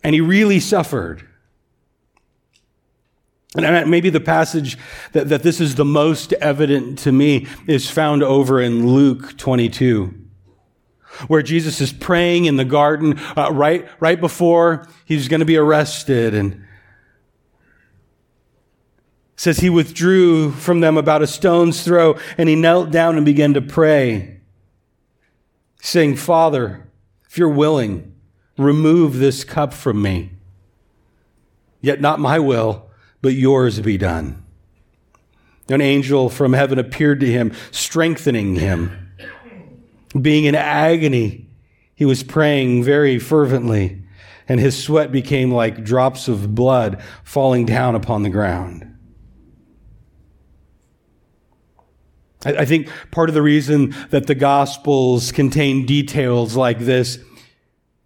And 0.03 0.13
he 0.13 0.19
really 0.19 0.59
suffered. 0.59 1.25
And 3.57 3.89
maybe 3.89 4.09
the 4.09 4.19
passage 4.19 4.77
that, 5.13 5.29
that 5.29 5.43
this 5.43 5.61
is 5.61 5.75
the 5.75 5.85
most 5.85 6.33
evident 6.33 6.99
to 6.99 7.11
me 7.11 7.47
is 7.67 7.89
found 7.89 8.21
over 8.21 8.61
in 8.61 8.87
Luke 8.87 9.37
22 9.37 10.13
where 11.27 11.41
Jesus 11.41 11.81
is 11.81 11.93
praying 11.93 12.45
in 12.45 12.57
the 12.57 12.65
garden 12.65 13.17
uh, 13.37 13.49
right, 13.51 13.87
right 13.99 14.19
before 14.19 14.87
he's 15.05 15.27
going 15.27 15.39
to 15.39 15.45
be 15.45 15.57
arrested 15.57 16.33
and 16.33 16.65
says 19.35 19.59
he 19.59 19.69
withdrew 19.69 20.51
from 20.51 20.79
them 20.79 20.97
about 20.97 21.21
a 21.21 21.27
stone's 21.27 21.83
throw 21.83 22.17
and 22.37 22.49
he 22.49 22.55
knelt 22.55 22.91
down 22.91 23.17
and 23.17 23.25
began 23.25 23.53
to 23.53 23.61
pray, 23.61 24.39
saying, 25.81 26.15
Father, 26.15 26.89
if 27.29 27.37
you're 27.37 27.49
willing, 27.49 28.13
remove 28.57 29.17
this 29.17 29.43
cup 29.43 29.73
from 29.73 30.01
me. 30.01 30.31
Yet 31.81 32.01
not 32.01 32.19
my 32.19 32.39
will, 32.39 32.89
but 33.25 33.33
yours 33.33 33.79
be 33.79 33.97
done. 33.97 34.45
An 35.67 35.81
angel 35.81 36.29
from 36.29 36.53
heaven 36.53 36.77
appeared 36.77 37.21
to 37.21 37.25
him, 37.25 37.53
strengthening 37.71 38.53
him. 38.53 39.15
Being 40.21 40.45
in 40.45 40.53
agony, 40.53 41.49
he 41.95 42.05
was 42.05 42.21
praying 42.21 42.83
very 42.83 43.17
fervently, 43.17 44.03
and 44.47 44.59
his 44.59 44.77
sweat 44.77 45.11
became 45.11 45.49
like 45.49 45.83
drops 45.83 46.27
of 46.27 46.53
blood 46.53 47.01
falling 47.23 47.65
down 47.65 47.95
upon 47.95 48.21
the 48.21 48.29
ground. 48.29 48.95
I, 52.45 52.65
think 52.65 52.91
part 53.09 53.27
of 53.27 53.33
the 53.33 53.41
reason 53.41 53.95
that 54.11 54.27
the 54.27 54.35
Gospels 54.35 55.31
contain 55.31 55.87
details 55.87 56.55
like 56.55 56.77
this 56.77 57.17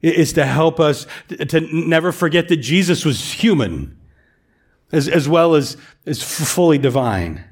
is 0.01 0.31
to 0.31 0.45
help 0.45 0.79
us 0.79 1.07
to 1.27 1.59
never 1.73 2.13
forget 2.13 2.47
that 2.47 2.57
Jesus 2.61 3.03
was 3.03 3.33
human 3.33 3.99
as, 4.91 5.08
as 5.08 5.29
well 5.29 5.55
as, 5.55 5.77
as 6.05 6.22
fully 6.22 6.77
divine. 6.77 7.44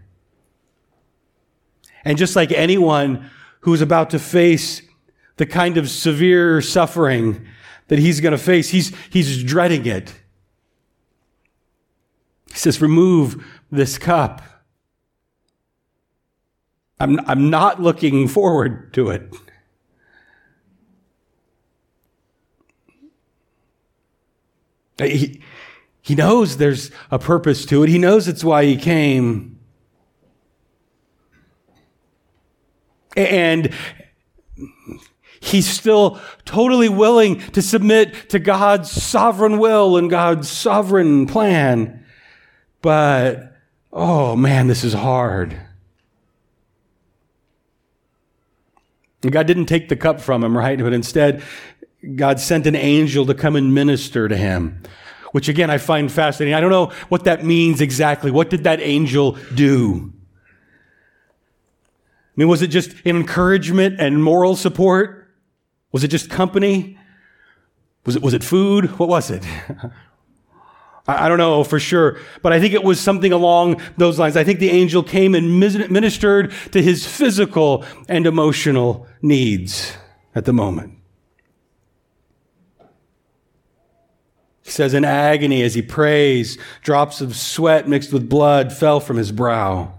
And 2.04 2.18
just 2.18 2.36
like 2.36 2.52
anyone 2.52 3.30
who's 3.62 3.82
about 3.82 4.10
to 4.12 4.20
face 4.20 4.82
the 5.38 5.46
kind 5.46 5.78
of 5.78 5.90
severe 5.90 6.62
suffering 6.62 7.46
that 7.88 8.00
he's 8.00 8.22
going 8.22 8.32
to 8.32 8.38
face, 8.38 8.70
he's, 8.70 8.96
he's 9.10 9.44
dreading 9.44 9.86
it. 9.86 10.14
He 12.50 12.56
says, 12.56 12.82
Remove 12.82 13.46
this 13.72 13.98
cup. 13.98 14.42
I'm, 17.00 17.20
I'm 17.30 17.50
not 17.50 17.82
looking 17.82 18.28
forward 18.28 18.94
to 18.94 19.10
it. 19.10 19.34
He, 25.00 25.42
he 26.08 26.16
knows 26.16 26.56
there's 26.56 26.90
a 27.12 27.20
purpose 27.20 27.66
to 27.66 27.84
it. 27.84 27.90
He 27.90 27.98
knows 27.98 28.30
it's 28.30 28.42
why 28.42 28.64
he 28.64 28.78
came. 28.78 29.60
And 33.18 33.74
he's 35.42 35.68
still 35.68 36.18
totally 36.46 36.88
willing 36.88 37.42
to 37.52 37.62
submit 37.62 38.30
to 38.30 38.40
God's 38.40 38.90
sovereign 38.90 39.58
will 39.58 39.98
and 39.98 40.10
God's 40.10 40.48
sovereign 40.50 41.28
plan. 41.28 42.06
But, 42.82 43.58
oh 43.92 44.38
man, 44.38 44.68
this 44.68 44.86
is 44.86 44.94
hard. 44.94 45.60
God 49.30 49.46
didn't 49.46 49.66
take 49.66 49.90
the 49.90 49.98
cup 49.98 50.22
from 50.22 50.42
him, 50.42 50.58
right? 50.58 50.80
But 50.80 50.94
instead, 50.94 51.44
God 52.16 52.40
sent 52.40 52.66
an 52.66 52.78
angel 52.78 53.26
to 53.26 53.34
come 53.34 53.58
and 53.58 53.76
minister 53.76 54.30
to 54.30 54.38
him, 54.38 54.84
which 55.38 55.50
again 55.50 55.70
I 55.70 55.78
find 55.78 56.12
fascinating. 56.12 56.56
I 56.56 56.60
don't 56.60 56.72
know 56.72 56.88
what 57.10 57.26
that 57.26 57.46
means 57.46 57.80
exactly. 57.80 58.32
What 58.32 58.50
did 58.50 58.64
that 58.64 58.82
angel 58.82 59.34
do? 59.54 60.12
I 60.12 60.16
mean, 62.36 62.48
was 62.48 62.64
it 62.64 62.70
just 62.70 62.96
encouragement 63.06 64.00
and 64.00 64.24
moral 64.24 64.56
support? 64.56 65.32
Was 65.92 66.04
it 66.04 66.08
just 66.08 66.32
company? 66.32 66.98
Was 68.04 68.16
it, 68.16 68.24
was 68.24 68.34
it 68.34 68.44
food? 68.44 68.98
What 68.98 69.10
was 69.10 69.30
it? 69.30 69.46
I 71.08 71.30
don't 71.30 71.38
know 71.38 71.64
for 71.64 71.80
sure, 71.80 72.18
but 72.42 72.52
I 72.52 72.60
think 72.60 72.74
it 72.74 72.84
was 72.84 73.00
something 73.00 73.32
along 73.32 73.80
those 73.96 74.18
lines. 74.18 74.36
I 74.36 74.44
think 74.44 74.58
the 74.58 74.72
angel 74.72 75.04
came 75.04 75.36
and 75.36 75.60
ministered 75.60 76.52
to 76.72 76.82
his 76.82 77.06
physical 77.06 77.86
and 78.10 78.26
emotional 78.26 79.06
needs 79.22 79.96
at 80.34 80.46
the 80.46 80.54
moment. 80.54 80.97
He 84.68 84.72
says, 84.74 84.94
in 84.94 85.06
agony 85.06 85.62
as 85.62 85.76
he 85.76 85.82
prays, 85.82 86.58
drops 86.82 87.22
of 87.22 87.38
sweat 87.38 87.88
mixed 87.88 88.12
with 88.12 88.28
blood 88.28 88.74
fell 88.74 89.00
from 89.00 89.16
his 89.16 89.32
brow. 89.32 89.94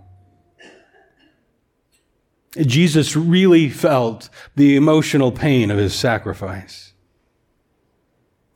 Jesus 2.54 3.16
really 3.16 3.70
felt 3.70 4.28
the 4.56 4.76
emotional 4.76 5.32
pain 5.32 5.70
of 5.70 5.78
his 5.78 5.94
sacrifice. 5.94 6.92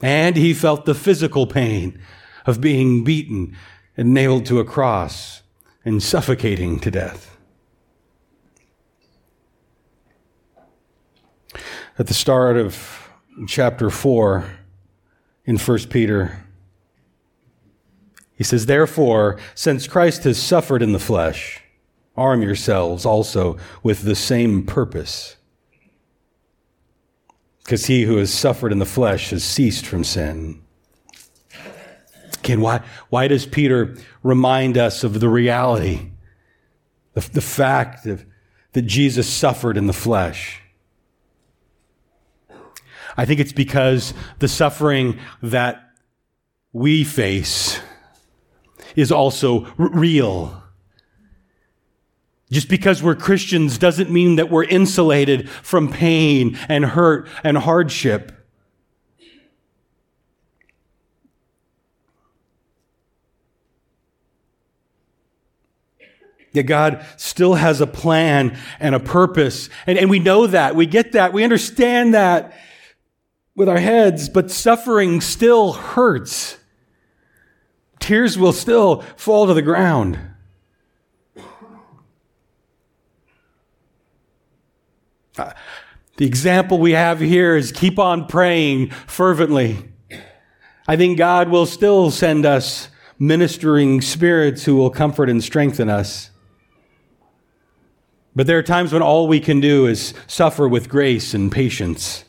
And 0.03 0.37
he 0.37 0.53
felt 0.53 0.85
the 0.85 0.95
physical 0.95 1.47
pain 1.47 1.99
of 2.45 2.61
being 2.61 3.05
beaten 3.05 3.57
and 3.97 4.13
nailed 4.13 4.45
to 4.47 4.61
a 4.61 4.67
cross 4.67 5.41
and 5.83 6.03
suffocating 6.03 6.79
to 6.81 6.91
death. 6.91 7.39
At 11.99 12.07
the 12.07 12.13
start 12.13 12.59
of 12.59 13.09
chapter 13.47 13.89
4 13.89 14.59
in 15.45 15.59
1 15.59 15.79
Peter, 15.91 16.45
he 18.35 18.45
says, 18.45 18.67
Therefore, 18.67 19.39
since 19.55 19.87
Christ 19.87 20.25
has 20.25 20.41
suffered 20.41 20.83
in 20.83 20.93
the 20.93 20.99
flesh, 20.99 21.63
arm 22.17 22.43
yourselves 22.43 23.05
also 23.05 23.59
with 23.83 24.03
the 24.03 24.15
same 24.15 24.65
purpose. 24.65 25.37
Because 27.63 27.87
he 27.87 28.03
who 28.03 28.17
has 28.17 28.33
suffered 28.33 28.73
in 28.73 28.79
the 28.79 28.85
flesh 28.85 29.31
has 29.31 29.45
ceased 29.45 29.87
from 29.87 30.03
sin 30.03 30.63
Again, 32.43 32.61
why, 32.61 32.81
why 33.09 33.29
does 33.29 33.47
Peter 33.47 33.95
remind 34.25 34.77
us 34.77 35.05
of 35.05 35.21
the 35.21 35.29
reality, 35.29 36.11
the, 37.15 37.21
the 37.21 37.41
fact 37.41 38.05
of, 38.05 38.27
that 38.73 38.83
Jesus 38.83 39.29
suffered 39.29 39.77
in 39.77 39.87
the 39.87 39.93
flesh? 39.93 40.61
I 43.17 43.25
think 43.25 43.41
it's 43.41 43.53
because 43.53 44.15
the 44.39 44.49
suffering 44.49 45.19
that 45.43 45.91
we 46.73 47.05
face 47.05 47.81
is 48.97 49.13
also 49.13 49.65
r- 49.79 49.91
real. 49.91 50.63
Just 52.51 52.69
because 52.69 53.03
we're 53.03 53.15
Christians 53.15 53.79
doesn't 53.79 54.11
mean 54.11 54.37
that 54.37 54.51
we're 54.51 54.65
insulated 54.65 55.49
from 55.49 55.91
pain 55.91 56.59
and 56.69 56.85
hurt 56.85 57.29
and 57.43 57.57
hardship. 57.57 58.33
Yet 66.53 66.65
God 66.65 67.05
still 67.17 67.55
has 67.55 67.81
a 67.81 67.87
plan 67.87 68.59
and 68.79 68.95
a 68.95 69.01
purpose. 69.01 69.71
And, 69.87 69.97
and 69.97 70.11
we 70.11 70.19
know 70.19 70.47
that. 70.47 70.77
We 70.77 70.85
get 70.85 71.13
that. 71.13 71.33
We 71.33 71.45
understand 71.45 72.13
that. 72.13 72.55
With 73.55 73.69
our 73.69 73.79
heads, 73.79 74.29
but 74.29 74.51
suffering 74.51 75.21
still 75.21 75.73
hurts. 75.73 76.59
Tears 78.01 78.39
will 78.39 78.53
still 78.53 79.03
fall 79.17 79.47
to 79.47 79.55
the 79.55 79.63
ground. 79.63 80.19
Uh, 85.39 85.53
the 86.17 86.27
example 86.27 86.79
we 86.79 86.93
have 86.93 87.21
here 87.21 87.57
is 87.57 87.73
keep 87.73 87.99
on 87.99 88.27
praying 88.27 88.91
fervently. 88.91 89.79
I 90.87 90.97
think 90.97 91.17
God 91.17 91.49
will 91.49 91.67
still 91.67 92.11
send 92.11 92.45
us 92.45 92.89
ministering 93.19 94.01
spirits 94.01 94.65
who 94.65 94.77
will 94.77 94.91
comfort 94.91 95.31
and 95.31 95.43
strengthen 95.43 95.89
us. 95.89 96.31
But 98.35 98.47
there 98.47 98.59
are 98.59 98.63
times 98.63 98.93
when 98.93 99.03
all 99.03 99.29
we 99.29 99.41
can 99.41 99.61
do 99.61 99.87
is 99.87 100.13
suffer 100.27 100.69
with 100.69 100.89
grace 100.89 101.35
and 101.35 101.53
patience, 101.53 102.25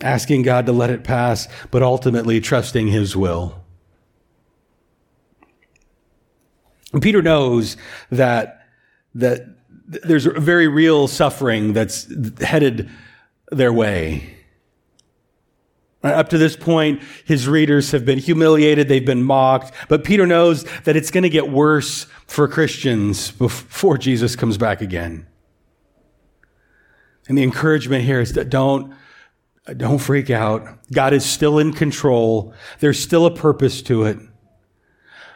asking 0.00 0.42
God 0.42 0.66
to 0.66 0.72
let 0.72 0.90
it 0.90 1.04
pass, 1.04 1.48
but 1.70 1.82
ultimately 1.82 2.40
trusting 2.40 2.88
His 2.88 3.16
will. 3.16 3.62
And 6.92 7.02
Peter 7.02 7.22
knows 7.22 7.76
that, 8.10 8.66
that 9.14 9.46
there's 9.86 10.26
a 10.26 10.40
very 10.40 10.68
real 10.68 11.08
suffering 11.08 11.72
that's 11.72 12.06
headed 12.40 12.88
their 13.50 13.72
way. 13.72 14.34
Uh, 16.02 16.08
up 16.08 16.28
to 16.28 16.38
this 16.38 16.56
point, 16.56 17.02
his 17.24 17.48
readers 17.48 17.90
have 17.90 18.04
been 18.04 18.18
humiliated, 18.18 18.88
they've 18.88 19.04
been 19.04 19.22
mocked, 19.22 19.72
but 19.88 20.04
Peter 20.04 20.26
knows 20.26 20.64
that 20.84 20.96
it's 20.96 21.10
going 21.10 21.22
to 21.22 21.28
get 21.28 21.50
worse 21.50 22.06
for 22.26 22.46
Christians 22.48 23.30
before 23.32 23.98
Jesus 23.98 24.36
comes 24.36 24.56
back 24.56 24.80
again. 24.80 25.26
And 27.28 27.36
the 27.36 27.42
encouragement 27.42 28.04
here 28.04 28.20
is 28.20 28.34
that 28.34 28.50
don't, 28.50 28.94
don't 29.76 29.98
freak 29.98 30.30
out. 30.30 30.78
God 30.92 31.12
is 31.12 31.24
still 31.24 31.58
in 31.58 31.72
control. 31.72 32.54
There's 32.80 33.00
still 33.00 33.26
a 33.26 33.34
purpose 33.34 33.82
to 33.82 34.04
it. 34.04 34.18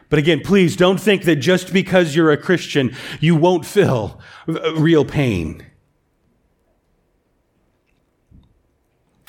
But 0.09 0.19
again, 0.19 0.41
please 0.45 0.77
don't 0.77 1.01
think 1.01 1.23
that 1.25 1.37
just 1.37 1.73
because 1.73 2.15
you're 2.15 2.33
a 2.33 2.37
Christian, 2.37 2.95
you 3.21 3.37
won't 3.37 3.65
feel 3.65 4.21
real 4.47 5.05
pain. 5.05 5.65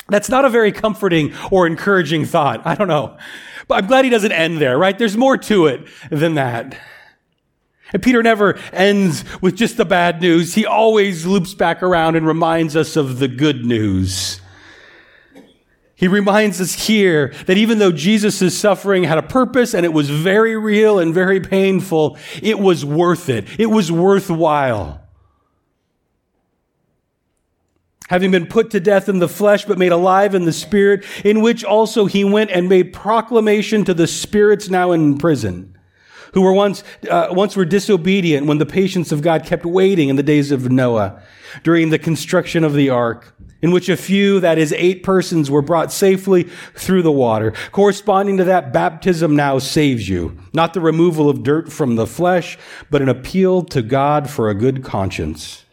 That's 0.08 0.28
not 0.28 0.44
a 0.44 0.50
very 0.50 0.72
comforting 0.72 1.32
or 1.50 1.66
encouraging 1.66 2.26
thought. 2.26 2.60
I 2.66 2.74
don't 2.74 2.88
know. 2.88 3.16
But 3.66 3.76
I'm 3.76 3.86
glad 3.86 4.04
he 4.04 4.10
doesn't 4.10 4.32
end 4.32 4.58
there, 4.58 4.76
right? 4.76 4.98
There's 4.98 5.16
more 5.16 5.38
to 5.38 5.66
it 5.66 5.86
than 6.10 6.34
that. 6.34 6.76
And 7.94 8.02
Peter 8.02 8.22
never 8.22 8.58
ends 8.72 9.24
with 9.40 9.56
just 9.56 9.78
the 9.78 9.84
bad 9.84 10.20
news. 10.20 10.54
He 10.54 10.66
always 10.66 11.24
loops 11.24 11.54
back 11.54 11.82
around 11.82 12.16
and 12.16 12.26
reminds 12.26 12.76
us 12.76 12.96
of 12.96 13.20
the 13.20 13.28
good 13.28 13.64
news. 13.64 14.41
He 16.02 16.08
reminds 16.08 16.60
us 16.60 16.88
here 16.88 17.28
that 17.46 17.56
even 17.56 17.78
though 17.78 17.92
Jesus' 17.92 18.58
suffering 18.58 19.04
had 19.04 19.18
a 19.18 19.22
purpose 19.22 19.72
and 19.72 19.86
it 19.86 19.92
was 19.92 20.10
very 20.10 20.56
real 20.56 20.98
and 20.98 21.14
very 21.14 21.38
painful, 21.38 22.18
it 22.42 22.58
was 22.58 22.84
worth 22.84 23.28
it. 23.28 23.46
It 23.56 23.66
was 23.66 23.92
worthwhile. 23.92 25.00
Having 28.08 28.32
been 28.32 28.46
put 28.46 28.72
to 28.72 28.80
death 28.80 29.08
in 29.08 29.20
the 29.20 29.28
flesh, 29.28 29.64
but 29.64 29.78
made 29.78 29.92
alive 29.92 30.34
in 30.34 30.44
the 30.44 30.52
spirit, 30.52 31.04
in 31.24 31.40
which 31.40 31.62
also 31.62 32.06
he 32.06 32.24
went 32.24 32.50
and 32.50 32.68
made 32.68 32.92
proclamation 32.92 33.84
to 33.84 33.94
the 33.94 34.08
spirits 34.08 34.68
now 34.68 34.90
in 34.90 35.18
prison 35.18 35.71
who 36.32 36.42
were 36.42 36.52
once, 36.52 36.82
uh, 37.08 37.28
once 37.30 37.56
were 37.56 37.64
disobedient 37.64 38.46
when 38.46 38.58
the 38.58 38.66
patience 38.66 39.12
of 39.12 39.22
God 39.22 39.44
kept 39.44 39.64
waiting 39.64 40.08
in 40.08 40.16
the 40.16 40.22
days 40.22 40.50
of 40.50 40.70
Noah 40.70 41.22
during 41.62 41.90
the 41.90 41.98
construction 41.98 42.64
of 42.64 42.74
the 42.74 42.90
ark, 42.90 43.34
in 43.60 43.70
which 43.70 43.88
a 43.88 43.96
few, 43.96 44.40
that 44.40 44.58
is 44.58 44.72
eight 44.72 45.02
persons, 45.02 45.50
were 45.50 45.62
brought 45.62 45.92
safely 45.92 46.44
through 46.74 47.02
the 47.02 47.12
water. 47.12 47.52
Corresponding 47.70 48.38
to 48.38 48.44
that, 48.44 48.72
baptism 48.72 49.36
now 49.36 49.58
saves 49.58 50.08
you. 50.08 50.38
Not 50.52 50.74
the 50.74 50.80
removal 50.80 51.28
of 51.28 51.42
dirt 51.42 51.70
from 51.70 51.96
the 51.96 52.06
flesh, 52.06 52.58
but 52.90 53.02
an 53.02 53.08
appeal 53.08 53.62
to 53.66 53.82
God 53.82 54.28
for 54.28 54.48
a 54.48 54.54
good 54.54 54.82
conscience 54.82 55.64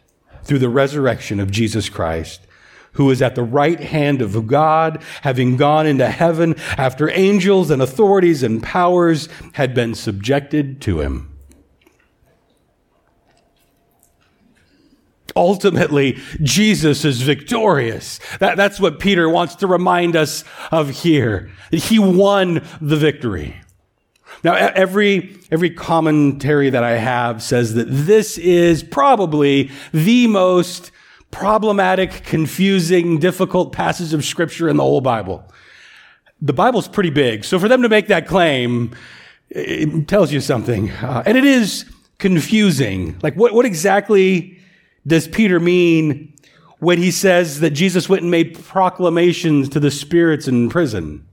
through 0.44 0.58
the 0.58 0.68
resurrection 0.68 1.40
of 1.40 1.50
Jesus 1.50 1.88
Christ 1.88 2.46
who 2.92 3.10
is 3.10 3.22
at 3.22 3.34
the 3.34 3.42
right 3.42 3.80
hand 3.80 4.20
of 4.20 4.46
God, 4.46 5.02
having 5.22 5.56
gone 5.56 5.86
into 5.86 6.08
heaven 6.08 6.54
after 6.76 7.10
angels 7.10 7.70
and 7.70 7.80
authorities 7.80 8.42
and 8.42 8.62
powers 8.62 9.28
had 9.52 9.74
been 9.74 9.94
subjected 9.94 10.80
to 10.82 11.00
him. 11.00 11.26
Ultimately, 15.36 16.18
Jesus 16.42 17.04
is 17.04 17.22
victorious. 17.22 18.18
That, 18.40 18.56
that's 18.56 18.80
what 18.80 18.98
Peter 18.98 19.28
wants 19.28 19.54
to 19.56 19.66
remind 19.66 20.16
us 20.16 20.44
of 20.72 20.90
here. 20.90 21.50
He 21.70 21.98
won 21.98 22.66
the 22.80 22.96
victory. 22.96 23.56
Now, 24.42 24.54
every, 24.54 25.38
every 25.50 25.70
commentary 25.70 26.70
that 26.70 26.82
I 26.82 26.96
have 26.96 27.42
says 27.42 27.74
that 27.74 27.88
this 27.88 28.38
is 28.38 28.82
probably 28.82 29.70
the 29.92 30.26
most 30.26 30.90
problematic, 31.30 32.24
confusing, 32.24 33.18
difficult 33.18 33.72
passage 33.72 34.12
of 34.12 34.24
scripture 34.24 34.68
in 34.68 34.76
the 34.76 34.82
whole 34.82 35.00
Bible. 35.00 35.44
The 36.42 36.52
Bible's 36.52 36.88
pretty 36.88 37.10
big. 37.10 37.44
So 37.44 37.58
for 37.58 37.68
them 37.68 37.82
to 37.82 37.88
make 37.88 38.08
that 38.08 38.26
claim, 38.26 38.94
it 39.50 40.08
tells 40.08 40.32
you 40.32 40.40
something. 40.40 40.90
Uh, 40.90 41.22
and 41.26 41.36
it 41.36 41.44
is 41.44 41.84
confusing. 42.18 43.18
Like, 43.22 43.34
what, 43.34 43.52
what 43.52 43.66
exactly 43.66 44.58
does 45.06 45.28
Peter 45.28 45.60
mean 45.60 46.34
when 46.78 46.98
he 46.98 47.10
says 47.10 47.60
that 47.60 47.70
Jesus 47.70 48.08
went 48.08 48.22
and 48.22 48.30
made 48.30 48.58
proclamations 48.64 49.68
to 49.70 49.80
the 49.80 49.90
spirits 49.90 50.48
in 50.48 50.68
prison? 50.68 51.26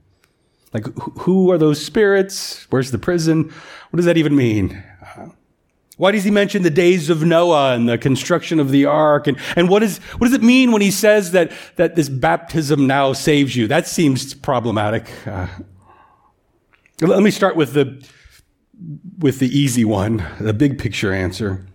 Like, 0.72 0.86
who 1.20 1.50
are 1.50 1.58
those 1.58 1.84
spirits? 1.84 2.66
Where's 2.70 2.90
the 2.90 2.98
prison? 2.98 3.52
What 3.90 3.96
does 3.96 4.04
that 4.04 4.18
even 4.18 4.36
mean? 4.36 4.82
Why 5.98 6.12
does 6.12 6.22
he 6.22 6.30
mention 6.30 6.62
the 6.62 6.70
days 6.70 7.10
of 7.10 7.24
Noah 7.24 7.74
and 7.74 7.88
the 7.88 7.98
construction 7.98 8.60
of 8.60 8.70
the 8.70 8.84
ark? 8.86 9.26
And, 9.26 9.36
and 9.56 9.68
what, 9.68 9.82
is, 9.82 9.98
what 9.98 10.28
does 10.28 10.32
it 10.32 10.44
mean 10.44 10.70
when 10.70 10.80
he 10.80 10.92
says 10.92 11.32
that, 11.32 11.50
that 11.74 11.96
this 11.96 12.08
baptism 12.08 12.86
now 12.86 13.12
saves 13.12 13.56
you? 13.56 13.66
That 13.66 13.88
seems 13.88 14.32
problematic. 14.32 15.10
Uh, 15.26 15.48
let 17.00 17.22
me 17.22 17.32
start 17.32 17.56
with 17.56 17.72
the, 17.72 18.00
with 19.18 19.40
the 19.40 19.48
easy 19.48 19.84
one, 19.84 20.24
the 20.38 20.54
big 20.54 20.78
picture 20.78 21.12
answer. 21.12 21.66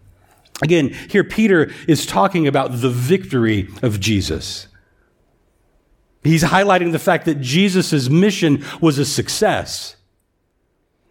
Again, 0.61 0.95
here 1.09 1.25
Peter 1.25 1.69
is 1.85 2.05
talking 2.05 2.47
about 2.47 2.79
the 2.79 2.89
victory 2.89 3.67
of 3.81 3.99
Jesus. 3.99 4.67
He's 6.23 6.43
highlighting 6.43 6.93
the 6.93 6.99
fact 6.99 7.25
that 7.25 7.41
Jesus' 7.41 8.09
mission 8.09 8.63
was 8.79 8.97
a 8.97 9.05
success 9.05 9.97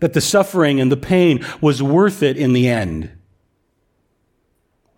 that 0.02 0.14
the 0.14 0.20
suffering 0.20 0.80
and 0.80 0.90
the 0.90 0.96
pain 0.96 1.46
was 1.60 1.80
worth 1.80 2.24
it 2.24 2.36
in 2.36 2.54
the 2.54 2.68
end. 2.68 3.08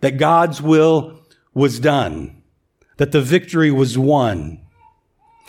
That 0.01 0.17
God's 0.17 0.63
will 0.63 1.19
was 1.53 1.79
done. 1.79 2.41
That 2.97 3.11
the 3.11 3.21
victory 3.21 3.69
was 3.69 3.99
won. 3.99 4.61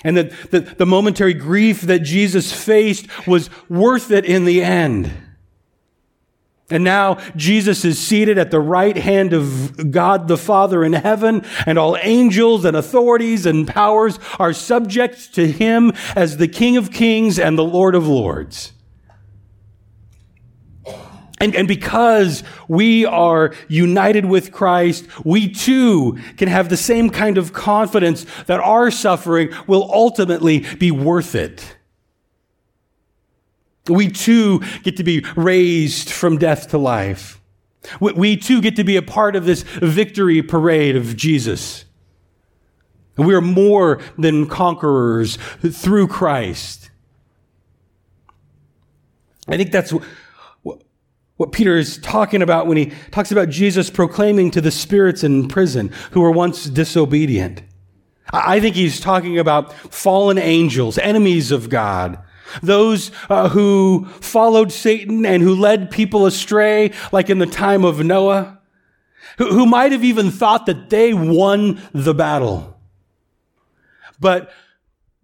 And 0.04 0.14
that 0.18 0.50
the, 0.50 0.60
the 0.60 0.84
momentary 0.84 1.32
grief 1.32 1.80
that 1.80 2.00
Jesus 2.00 2.52
faced 2.52 3.06
was 3.26 3.48
worth 3.70 4.10
it 4.10 4.26
in 4.26 4.44
the 4.44 4.62
end. 4.62 5.10
And 6.68 6.84
now 6.84 7.14
Jesus 7.34 7.82
is 7.82 7.98
seated 7.98 8.36
at 8.36 8.50
the 8.50 8.60
right 8.60 8.96
hand 8.96 9.32
of 9.32 9.90
God 9.90 10.28
the 10.28 10.36
Father 10.36 10.84
in 10.84 10.92
heaven, 10.92 11.46
and 11.64 11.78
all 11.78 11.96
angels 12.02 12.66
and 12.66 12.76
authorities 12.76 13.46
and 13.46 13.66
powers 13.66 14.18
are 14.38 14.52
subject 14.52 15.32
to 15.36 15.50
him 15.50 15.94
as 16.14 16.36
the 16.36 16.48
King 16.48 16.76
of 16.76 16.92
kings 16.92 17.38
and 17.38 17.56
the 17.56 17.64
Lord 17.64 17.94
of 17.94 18.06
lords. 18.06 18.74
And, 21.38 21.54
and 21.54 21.68
because 21.68 22.42
we 22.66 23.04
are 23.04 23.54
united 23.68 24.24
with 24.24 24.52
Christ, 24.52 25.06
we 25.24 25.48
too 25.52 26.18
can 26.38 26.48
have 26.48 26.70
the 26.70 26.76
same 26.76 27.10
kind 27.10 27.36
of 27.36 27.52
confidence 27.52 28.24
that 28.46 28.60
our 28.60 28.90
suffering 28.90 29.50
will 29.66 29.90
ultimately 29.92 30.60
be 30.76 30.90
worth 30.90 31.34
it. 31.34 31.76
We 33.88 34.10
too 34.10 34.62
get 34.82 34.96
to 34.96 35.04
be 35.04 35.24
raised 35.36 36.10
from 36.10 36.38
death 36.38 36.70
to 36.70 36.78
life. 36.78 37.40
We, 38.00 38.12
we 38.12 38.36
too 38.36 38.60
get 38.62 38.76
to 38.76 38.84
be 38.84 38.96
a 38.96 39.02
part 39.02 39.36
of 39.36 39.44
this 39.44 39.62
victory 39.62 40.42
parade 40.42 40.96
of 40.96 41.16
Jesus. 41.16 41.84
We 43.16 43.34
are 43.34 43.40
more 43.40 44.00
than 44.18 44.46
conquerors 44.46 45.36
through 45.36 46.08
Christ. 46.08 46.90
I 49.48 49.56
think 49.56 49.70
that's 49.70 49.92
what 51.36 51.52
Peter 51.52 51.76
is 51.76 51.98
talking 51.98 52.42
about 52.42 52.66
when 52.66 52.76
he 52.76 52.92
talks 53.10 53.30
about 53.30 53.48
Jesus 53.48 53.90
proclaiming 53.90 54.50
to 54.52 54.60
the 54.60 54.70
spirits 54.70 55.22
in 55.22 55.48
prison 55.48 55.92
who 56.12 56.20
were 56.20 56.30
once 56.30 56.64
disobedient. 56.64 57.62
I 58.32 58.58
think 58.60 58.74
he's 58.74 59.00
talking 59.00 59.38
about 59.38 59.72
fallen 59.72 60.38
angels, 60.38 60.98
enemies 60.98 61.52
of 61.52 61.68
God, 61.68 62.18
those 62.62 63.10
uh, 63.28 63.50
who 63.50 64.06
followed 64.20 64.72
Satan 64.72 65.24
and 65.26 65.42
who 65.42 65.54
led 65.54 65.90
people 65.90 66.26
astray, 66.26 66.92
like 67.12 67.30
in 67.30 67.38
the 67.38 67.46
time 67.46 67.84
of 67.84 68.04
Noah, 68.04 68.60
who, 69.38 69.48
who 69.48 69.66
might 69.66 69.92
have 69.92 70.04
even 70.04 70.30
thought 70.30 70.66
that 70.66 70.90
they 70.90 71.12
won 71.12 71.80
the 71.92 72.14
battle. 72.14 72.78
But, 74.18 74.50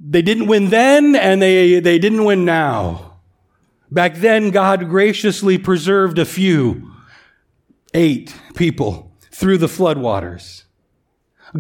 they 0.04 0.22
didn't 0.22 0.48
win 0.48 0.70
then 0.70 1.14
and 1.14 1.40
they, 1.40 1.78
they 1.78 1.98
didn't 1.98 2.24
win 2.24 2.44
now. 2.44 3.11
Back 3.92 4.14
then, 4.16 4.50
God 4.50 4.88
graciously 4.88 5.58
preserved 5.58 6.18
a 6.18 6.24
few, 6.24 6.90
eight 7.92 8.34
people, 8.54 9.12
through 9.30 9.58
the 9.58 9.66
floodwaters. 9.66 10.64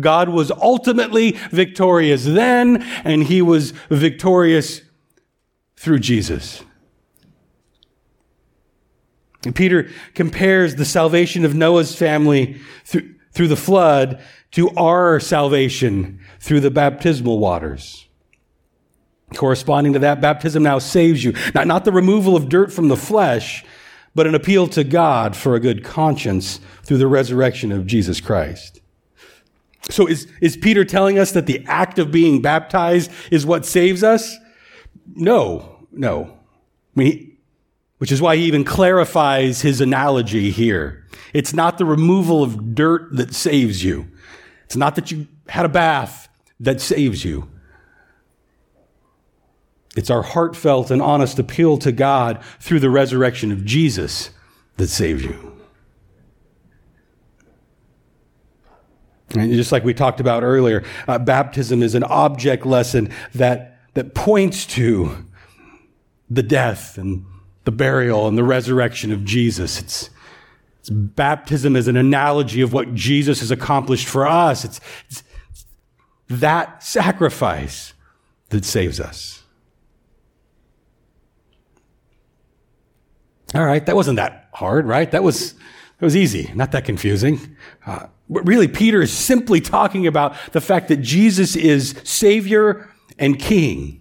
God 0.00 0.30
was 0.30 0.50
ultimately 0.50 1.32
victorious 1.50 2.24
then, 2.24 2.82
and 3.04 3.24
he 3.24 3.42
was 3.42 3.72
victorious 3.90 4.80
through 5.76 5.98
Jesus. 5.98 6.64
And 9.44 9.54
Peter 9.54 9.90
compares 10.14 10.76
the 10.76 10.86
salvation 10.86 11.44
of 11.44 11.54
Noah's 11.54 11.94
family 11.94 12.58
through, 12.86 13.14
through 13.32 13.48
the 13.48 13.56
flood 13.56 14.22
to 14.52 14.70
our 14.70 15.20
salvation 15.20 16.20
through 16.40 16.60
the 16.60 16.70
baptismal 16.70 17.38
waters. 17.38 18.06
Corresponding 19.34 19.92
to 19.94 19.98
that, 20.00 20.20
baptism 20.20 20.62
now 20.62 20.78
saves 20.78 21.24
you. 21.24 21.34
Not, 21.54 21.66
not 21.66 21.84
the 21.84 21.92
removal 21.92 22.36
of 22.36 22.48
dirt 22.48 22.72
from 22.72 22.88
the 22.88 22.96
flesh, 22.96 23.64
but 24.14 24.26
an 24.26 24.34
appeal 24.34 24.66
to 24.68 24.84
God 24.84 25.36
for 25.36 25.54
a 25.54 25.60
good 25.60 25.84
conscience 25.84 26.60
through 26.84 26.98
the 26.98 27.06
resurrection 27.06 27.72
of 27.72 27.86
Jesus 27.86 28.20
Christ. 28.20 28.80
So 29.90 30.06
is, 30.06 30.28
is 30.40 30.56
Peter 30.56 30.84
telling 30.84 31.18
us 31.18 31.32
that 31.32 31.46
the 31.46 31.64
act 31.66 31.98
of 31.98 32.12
being 32.12 32.40
baptized 32.40 33.10
is 33.30 33.44
what 33.44 33.66
saves 33.66 34.02
us? 34.02 34.36
No, 35.14 35.86
no. 35.90 36.38
I 36.96 37.00
mean, 37.00 37.36
which 37.98 38.12
is 38.12 38.20
why 38.20 38.36
he 38.36 38.44
even 38.44 38.64
clarifies 38.64 39.62
his 39.62 39.80
analogy 39.80 40.50
here. 40.50 41.04
It's 41.32 41.52
not 41.52 41.78
the 41.78 41.84
removal 41.84 42.42
of 42.42 42.74
dirt 42.74 43.16
that 43.16 43.34
saves 43.34 43.82
you. 43.82 44.06
It's 44.64 44.76
not 44.76 44.94
that 44.96 45.10
you 45.10 45.26
had 45.48 45.64
a 45.64 45.68
bath 45.68 46.28
that 46.60 46.80
saves 46.80 47.24
you. 47.24 47.48
It's 49.96 50.10
our 50.10 50.22
heartfelt 50.22 50.90
and 50.90 51.02
honest 51.02 51.38
appeal 51.38 51.76
to 51.78 51.92
God 51.92 52.42
through 52.60 52.80
the 52.80 52.90
resurrection 52.90 53.52
of 53.52 53.64
Jesus 53.64 54.30
that 54.76 54.88
saves 54.88 55.22
you. 55.22 55.52
And 59.34 59.52
just 59.52 59.72
like 59.72 59.84
we 59.84 59.94
talked 59.94 60.20
about 60.20 60.42
earlier, 60.42 60.84
uh, 61.08 61.18
baptism 61.18 61.82
is 61.82 61.94
an 61.94 62.04
object 62.04 62.66
lesson 62.66 63.10
that, 63.34 63.78
that 63.94 64.14
points 64.14 64.66
to 64.66 65.26
the 66.28 66.42
death 66.42 66.98
and 66.98 67.24
the 67.64 67.72
burial 67.72 68.28
and 68.28 68.36
the 68.36 68.44
resurrection 68.44 69.12
of 69.12 69.24
Jesus. 69.24 69.80
It's, 69.80 70.10
it's 70.80 70.90
baptism 70.90 71.76
is 71.76 71.88
an 71.88 71.96
analogy 71.96 72.60
of 72.60 72.72
what 72.72 72.94
Jesus 72.94 73.40
has 73.40 73.50
accomplished 73.50 74.08
for 74.08 74.26
us. 74.26 74.64
It's, 74.64 74.80
it's 75.08 75.22
that 76.28 76.82
sacrifice 76.82 77.94
that 78.50 78.64
saves 78.64 79.00
us. 79.00 79.41
All 83.54 83.64
right, 83.64 83.84
that 83.84 83.96
wasn't 83.96 84.16
that 84.16 84.48
hard, 84.52 84.86
right? 84.86 85.10
That 85.10 85.22
was, 85.22 85.52
that 85.52 86.04
was 86.04 86.16
easy, 86.16 86.50
not 86.54 86.72
that 86.72 86.84
confusing. 86.84 87.56
Uh, 87.86 88.06
but 88.30 88.46
really, 88.46 88.68
Peter 88.68 89.02
is 89.02 89.12
simply 89.12 89.60
talking 89.60 90.06
about 90.06 90.34
the 90.52 90.60
fact 90.60 90.88
that 90.88 90.98
Jesus 90.98 91.54
is 91.54 91.94
Savior 92.04 92.88
and 93.18 93.38
King. 93.38 94.00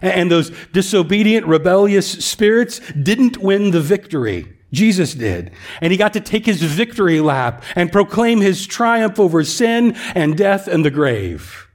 And 0.00 0.30
those 0.30 0.50
disobedient, 0.72 1.46
rebellious 1.46 2.10
spirits 2.24 2.80
didn't 2.92 3.38
win 3.38 3.70
the 3.70 3.80
victory. 3.80 4.56
Jesus 4.72 5.14
did. 5.14 5.52
And 5.80 5.90
he 5.90 5.96
got 5.96 6.12
to 6.14 6.20
take 6.20 6.46
his 6.46 6.62
victory 6.62 7.20
lap 7.20 7.62
and 7.74 7.92
proclaim 7.92 8.40
his 8.40 8.66
triumph 8.66 9.18
over 9.18 9.44
sin 9.44 9.94
and 10.14 10.36
death 10.36 10.66
and 10.68 10.84
the 10.84 10.90
grave. 10.90 11.65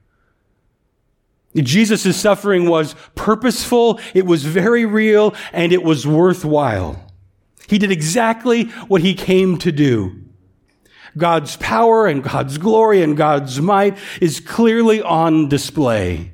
Jesus' 1.56 2.16
suffering 2.16 2.70
was 2.70 2.96
purposeful, 3.16 4.00
it 4.14 4.26
was 4.26 4.46
very 4.46 4.86
real, 4.86 5.36
and 5.52 5.74
it 5.74 5.84
was 5.84 6.08
worthwhile. 6.08 7.12
He 7.68 7.78
did 7.78 7.92
exactly 7.92 8.66
what 8.88 9.02
he 9.02 9.14
came 9.14 9.58
to 9.60 9.72
do. 9.72 10.16
God's 11.18 11.58
power 11.58 12.08
and 12.08 12.24
God's 12.24 12.58
glory 12.58 13.02
and 13.02 13.18
God's 13.18 13.60
might 13.60 13.98
is 14.22 14.40
clearly 14.40 15.02
on 15.02 15.50
display. 15.50 16.32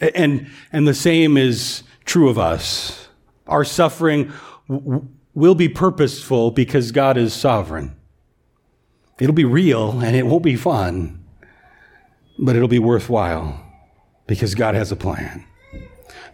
And, 0.00 0.48
and 0.72 0.86
the 0.86 0.94
same 0.94 1.36
is 1.36 1.82
true 2.04 2.28
of 2.28 2.38
us. 2.38 3.08
Our 3.46 3.64
suffering 3.64 4.32
w- 4.68 5.08
will 5.34 5.54
be 5.54 5.68
purposeful 5.68 6.50
because 6.50 6.92
God 6.92 7.16
is 7.16 7.32
sovereign. 7.32 7.96
It'll 9.18 9.34
be 9.34 9.44
real 9.44 10.00
and 10.00 10.14
it 10.14 10.26
won't 10.26 10.42
be 10.42 10.56
fun, 10.56 11.24
but 12.38 12.56
it'll 12.56 12.68
be 12.68 12.78
worthwhile 12.78 13.62
because 14.26 14.54
God 14.54 14.74
has 14.74 14.92
a 14.92 14.96
plan. 14.96 15.44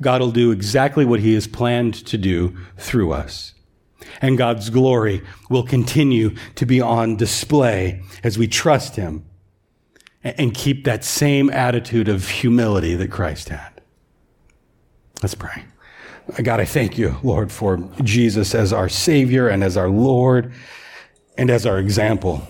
God 0.01 0.21
will 0.21 0.33
do 0.33 0.51
exactly 0.51 1.05
what 1.05 1.21
He 1.21 1.35
has 1.35 1.47
planned 1.47 1.95
to 2.07 2.19
do 2.19 2.57
through 2.77 3.13
us. 3.13 3.55
And 4.21 4.37
God's 4.37 4.69
glory 4.69 5.23
will 5.49 5.63
continue 5.63 6.35
to 6.57 6.67
be 6.67 6.81
on 6.81 7.17
display 7.17 8.03
as 8.25 8.37
we 8.37 8.49
trust 8.49 8.97
Him 8.97 9.25
and 10.25 10.55
keep 10.55 10.85
that 10.85 11.05
same 11.05 11.51
attitude 11.51 12.09
of 12.09 12.29
humility 12.29 12.95
that 12.97 13.11
Christ 13.11 13.49
had. 13.49 13.81
Let's 15.23 15.35
pray. 15.35 15.65
God, 16.43 16.61
I 16.61 16.65
thank 16.65 16.99
you, 16.99 17.17
Lord, 17.23 17.51
for 17.51 17.79
Jesus 18.03 18.55
as 18.55 18.73
our 18.73 18.89
Savior 18.89 19.49
and 19.49 19.63
as 19.63 19.77
our 19.77 19.89
Lord 19.89 20.53
and 21.37 21.51
as 21.51 21.67
our 21.67 21.79
example. 21.79 22.47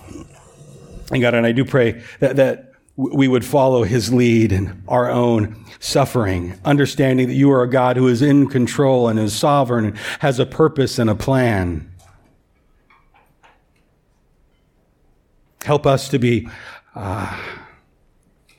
And 1.11 1.21
God, 1.21 1.33
and 1.33 1.45
I 1.45 1.51
do 1.51 1.65
pray 1.65 2.01
that, 2.19 2.37
that 2.37 2.73
we 2.95 3.27
would 3.27 3.43
follow 3.43 3.83
his 3.83 4.13
lead 4.13 4.51
in 4.51 4.83
our 4.87 5.09
own 5.09 5.65
suffering, 5.79 6.59
understanding 6.63 7.27
that 7.27 7.33
you 7.33 7.51
are 7.51 7.63
a 7.63 7.69
God 7.69 7.97
who 7.97 8.07
is 8.07 8.21
in 8.21 8.47
control 8.47 9.07
and 9.07 9.19
is 9.19 9.33
sovereign 9.33 9.85
and 9.85 9.97
has 10.19 10.39
a 10.39 10.45
purpose 10.45 10.99
and 10.99 11.09
a 11.09 11.15
plan. 11.15 11.89
Help 15.63 15.87
us 15.87 16.09
to 16.09 16.19
be 16.19 16.47
uh, 16.93 17.39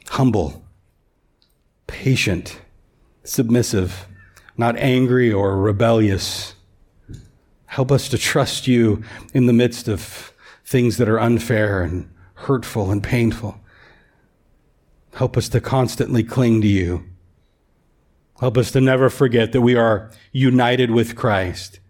humble, 0.08 0.64
patient, 1.86 2.60
submissive, 3.22 4.06
not 4.56 4.76
angry 4.78 5.32
or 5.32 5.56
rebellious. 5.58 6.54
Help 7.74 7.90
us 7.90 8.08
to 8.08 8.16
trust 8.16 8.68
you 8.68 9.02
in 9.32 9.46
the 9.46 9.52
midst 9.52 9.88
of 9.88 10.32
things 10.64 10.96
that 10.96 11.08
are 11.08 11.18
unfair 11.18 11.82
and 11.82 12.08
hurtful 12.34 12.92
and 12.92 13.02
painful. 13.02 13.58
Help 15.14 15.36
us 15.36 15.48
to 15.48 15.60
constantly 15.60 16.22
cling 16.22 16.60
to 16.60 16.68
you. 16.68 17.02
Help 18.38 18.56
us 18.56 18.70
to 18.70 18.80
never 18.80 19.10
forget 19.10 19.50
that 19.50 19.62
we 19.62 19.74
are 19.74 20.12
united 20.30 20.92
with 20.92 21.16
Christ 21.16 21.80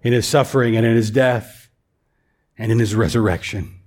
in 0.00 0.12
his 0.12 0.28
suffering 0.28 0.76
and 0.76 0.86
in 0.86 0.94
his 0.94 1.10
death 1.10 1.68
and 2.56 2.70
in 2.70 2.78
his 2.78 2.94
resurrection. 2.94 3.80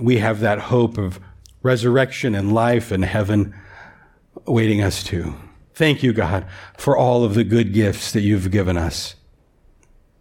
We 0.00 0.18
have 0.18 0.40
that 0.40 0.58
hope 0.62 0.98
of 0.98 1.20
resurrection 1.62 2.34
and 2.34 2.52
life 2.52 2.90
and 2.90 3.04
heaven 3.04 3.54
awaiting 4.48 4.82
us 4.82 5.04
too. 5.04 5.36
Thank 5.74 6.02
you, 6.02 6.12
God, 6.12 6.44
for 6.76 6.96
all 6.96 7.22
of 7.22 7.34
the 7.34 7.44
good 7.44 7.72
gifts 7.72 8.10
that 8.10 8.22
you've 8.22 8.50
given 8.50 8.76
us. 8.76 9.14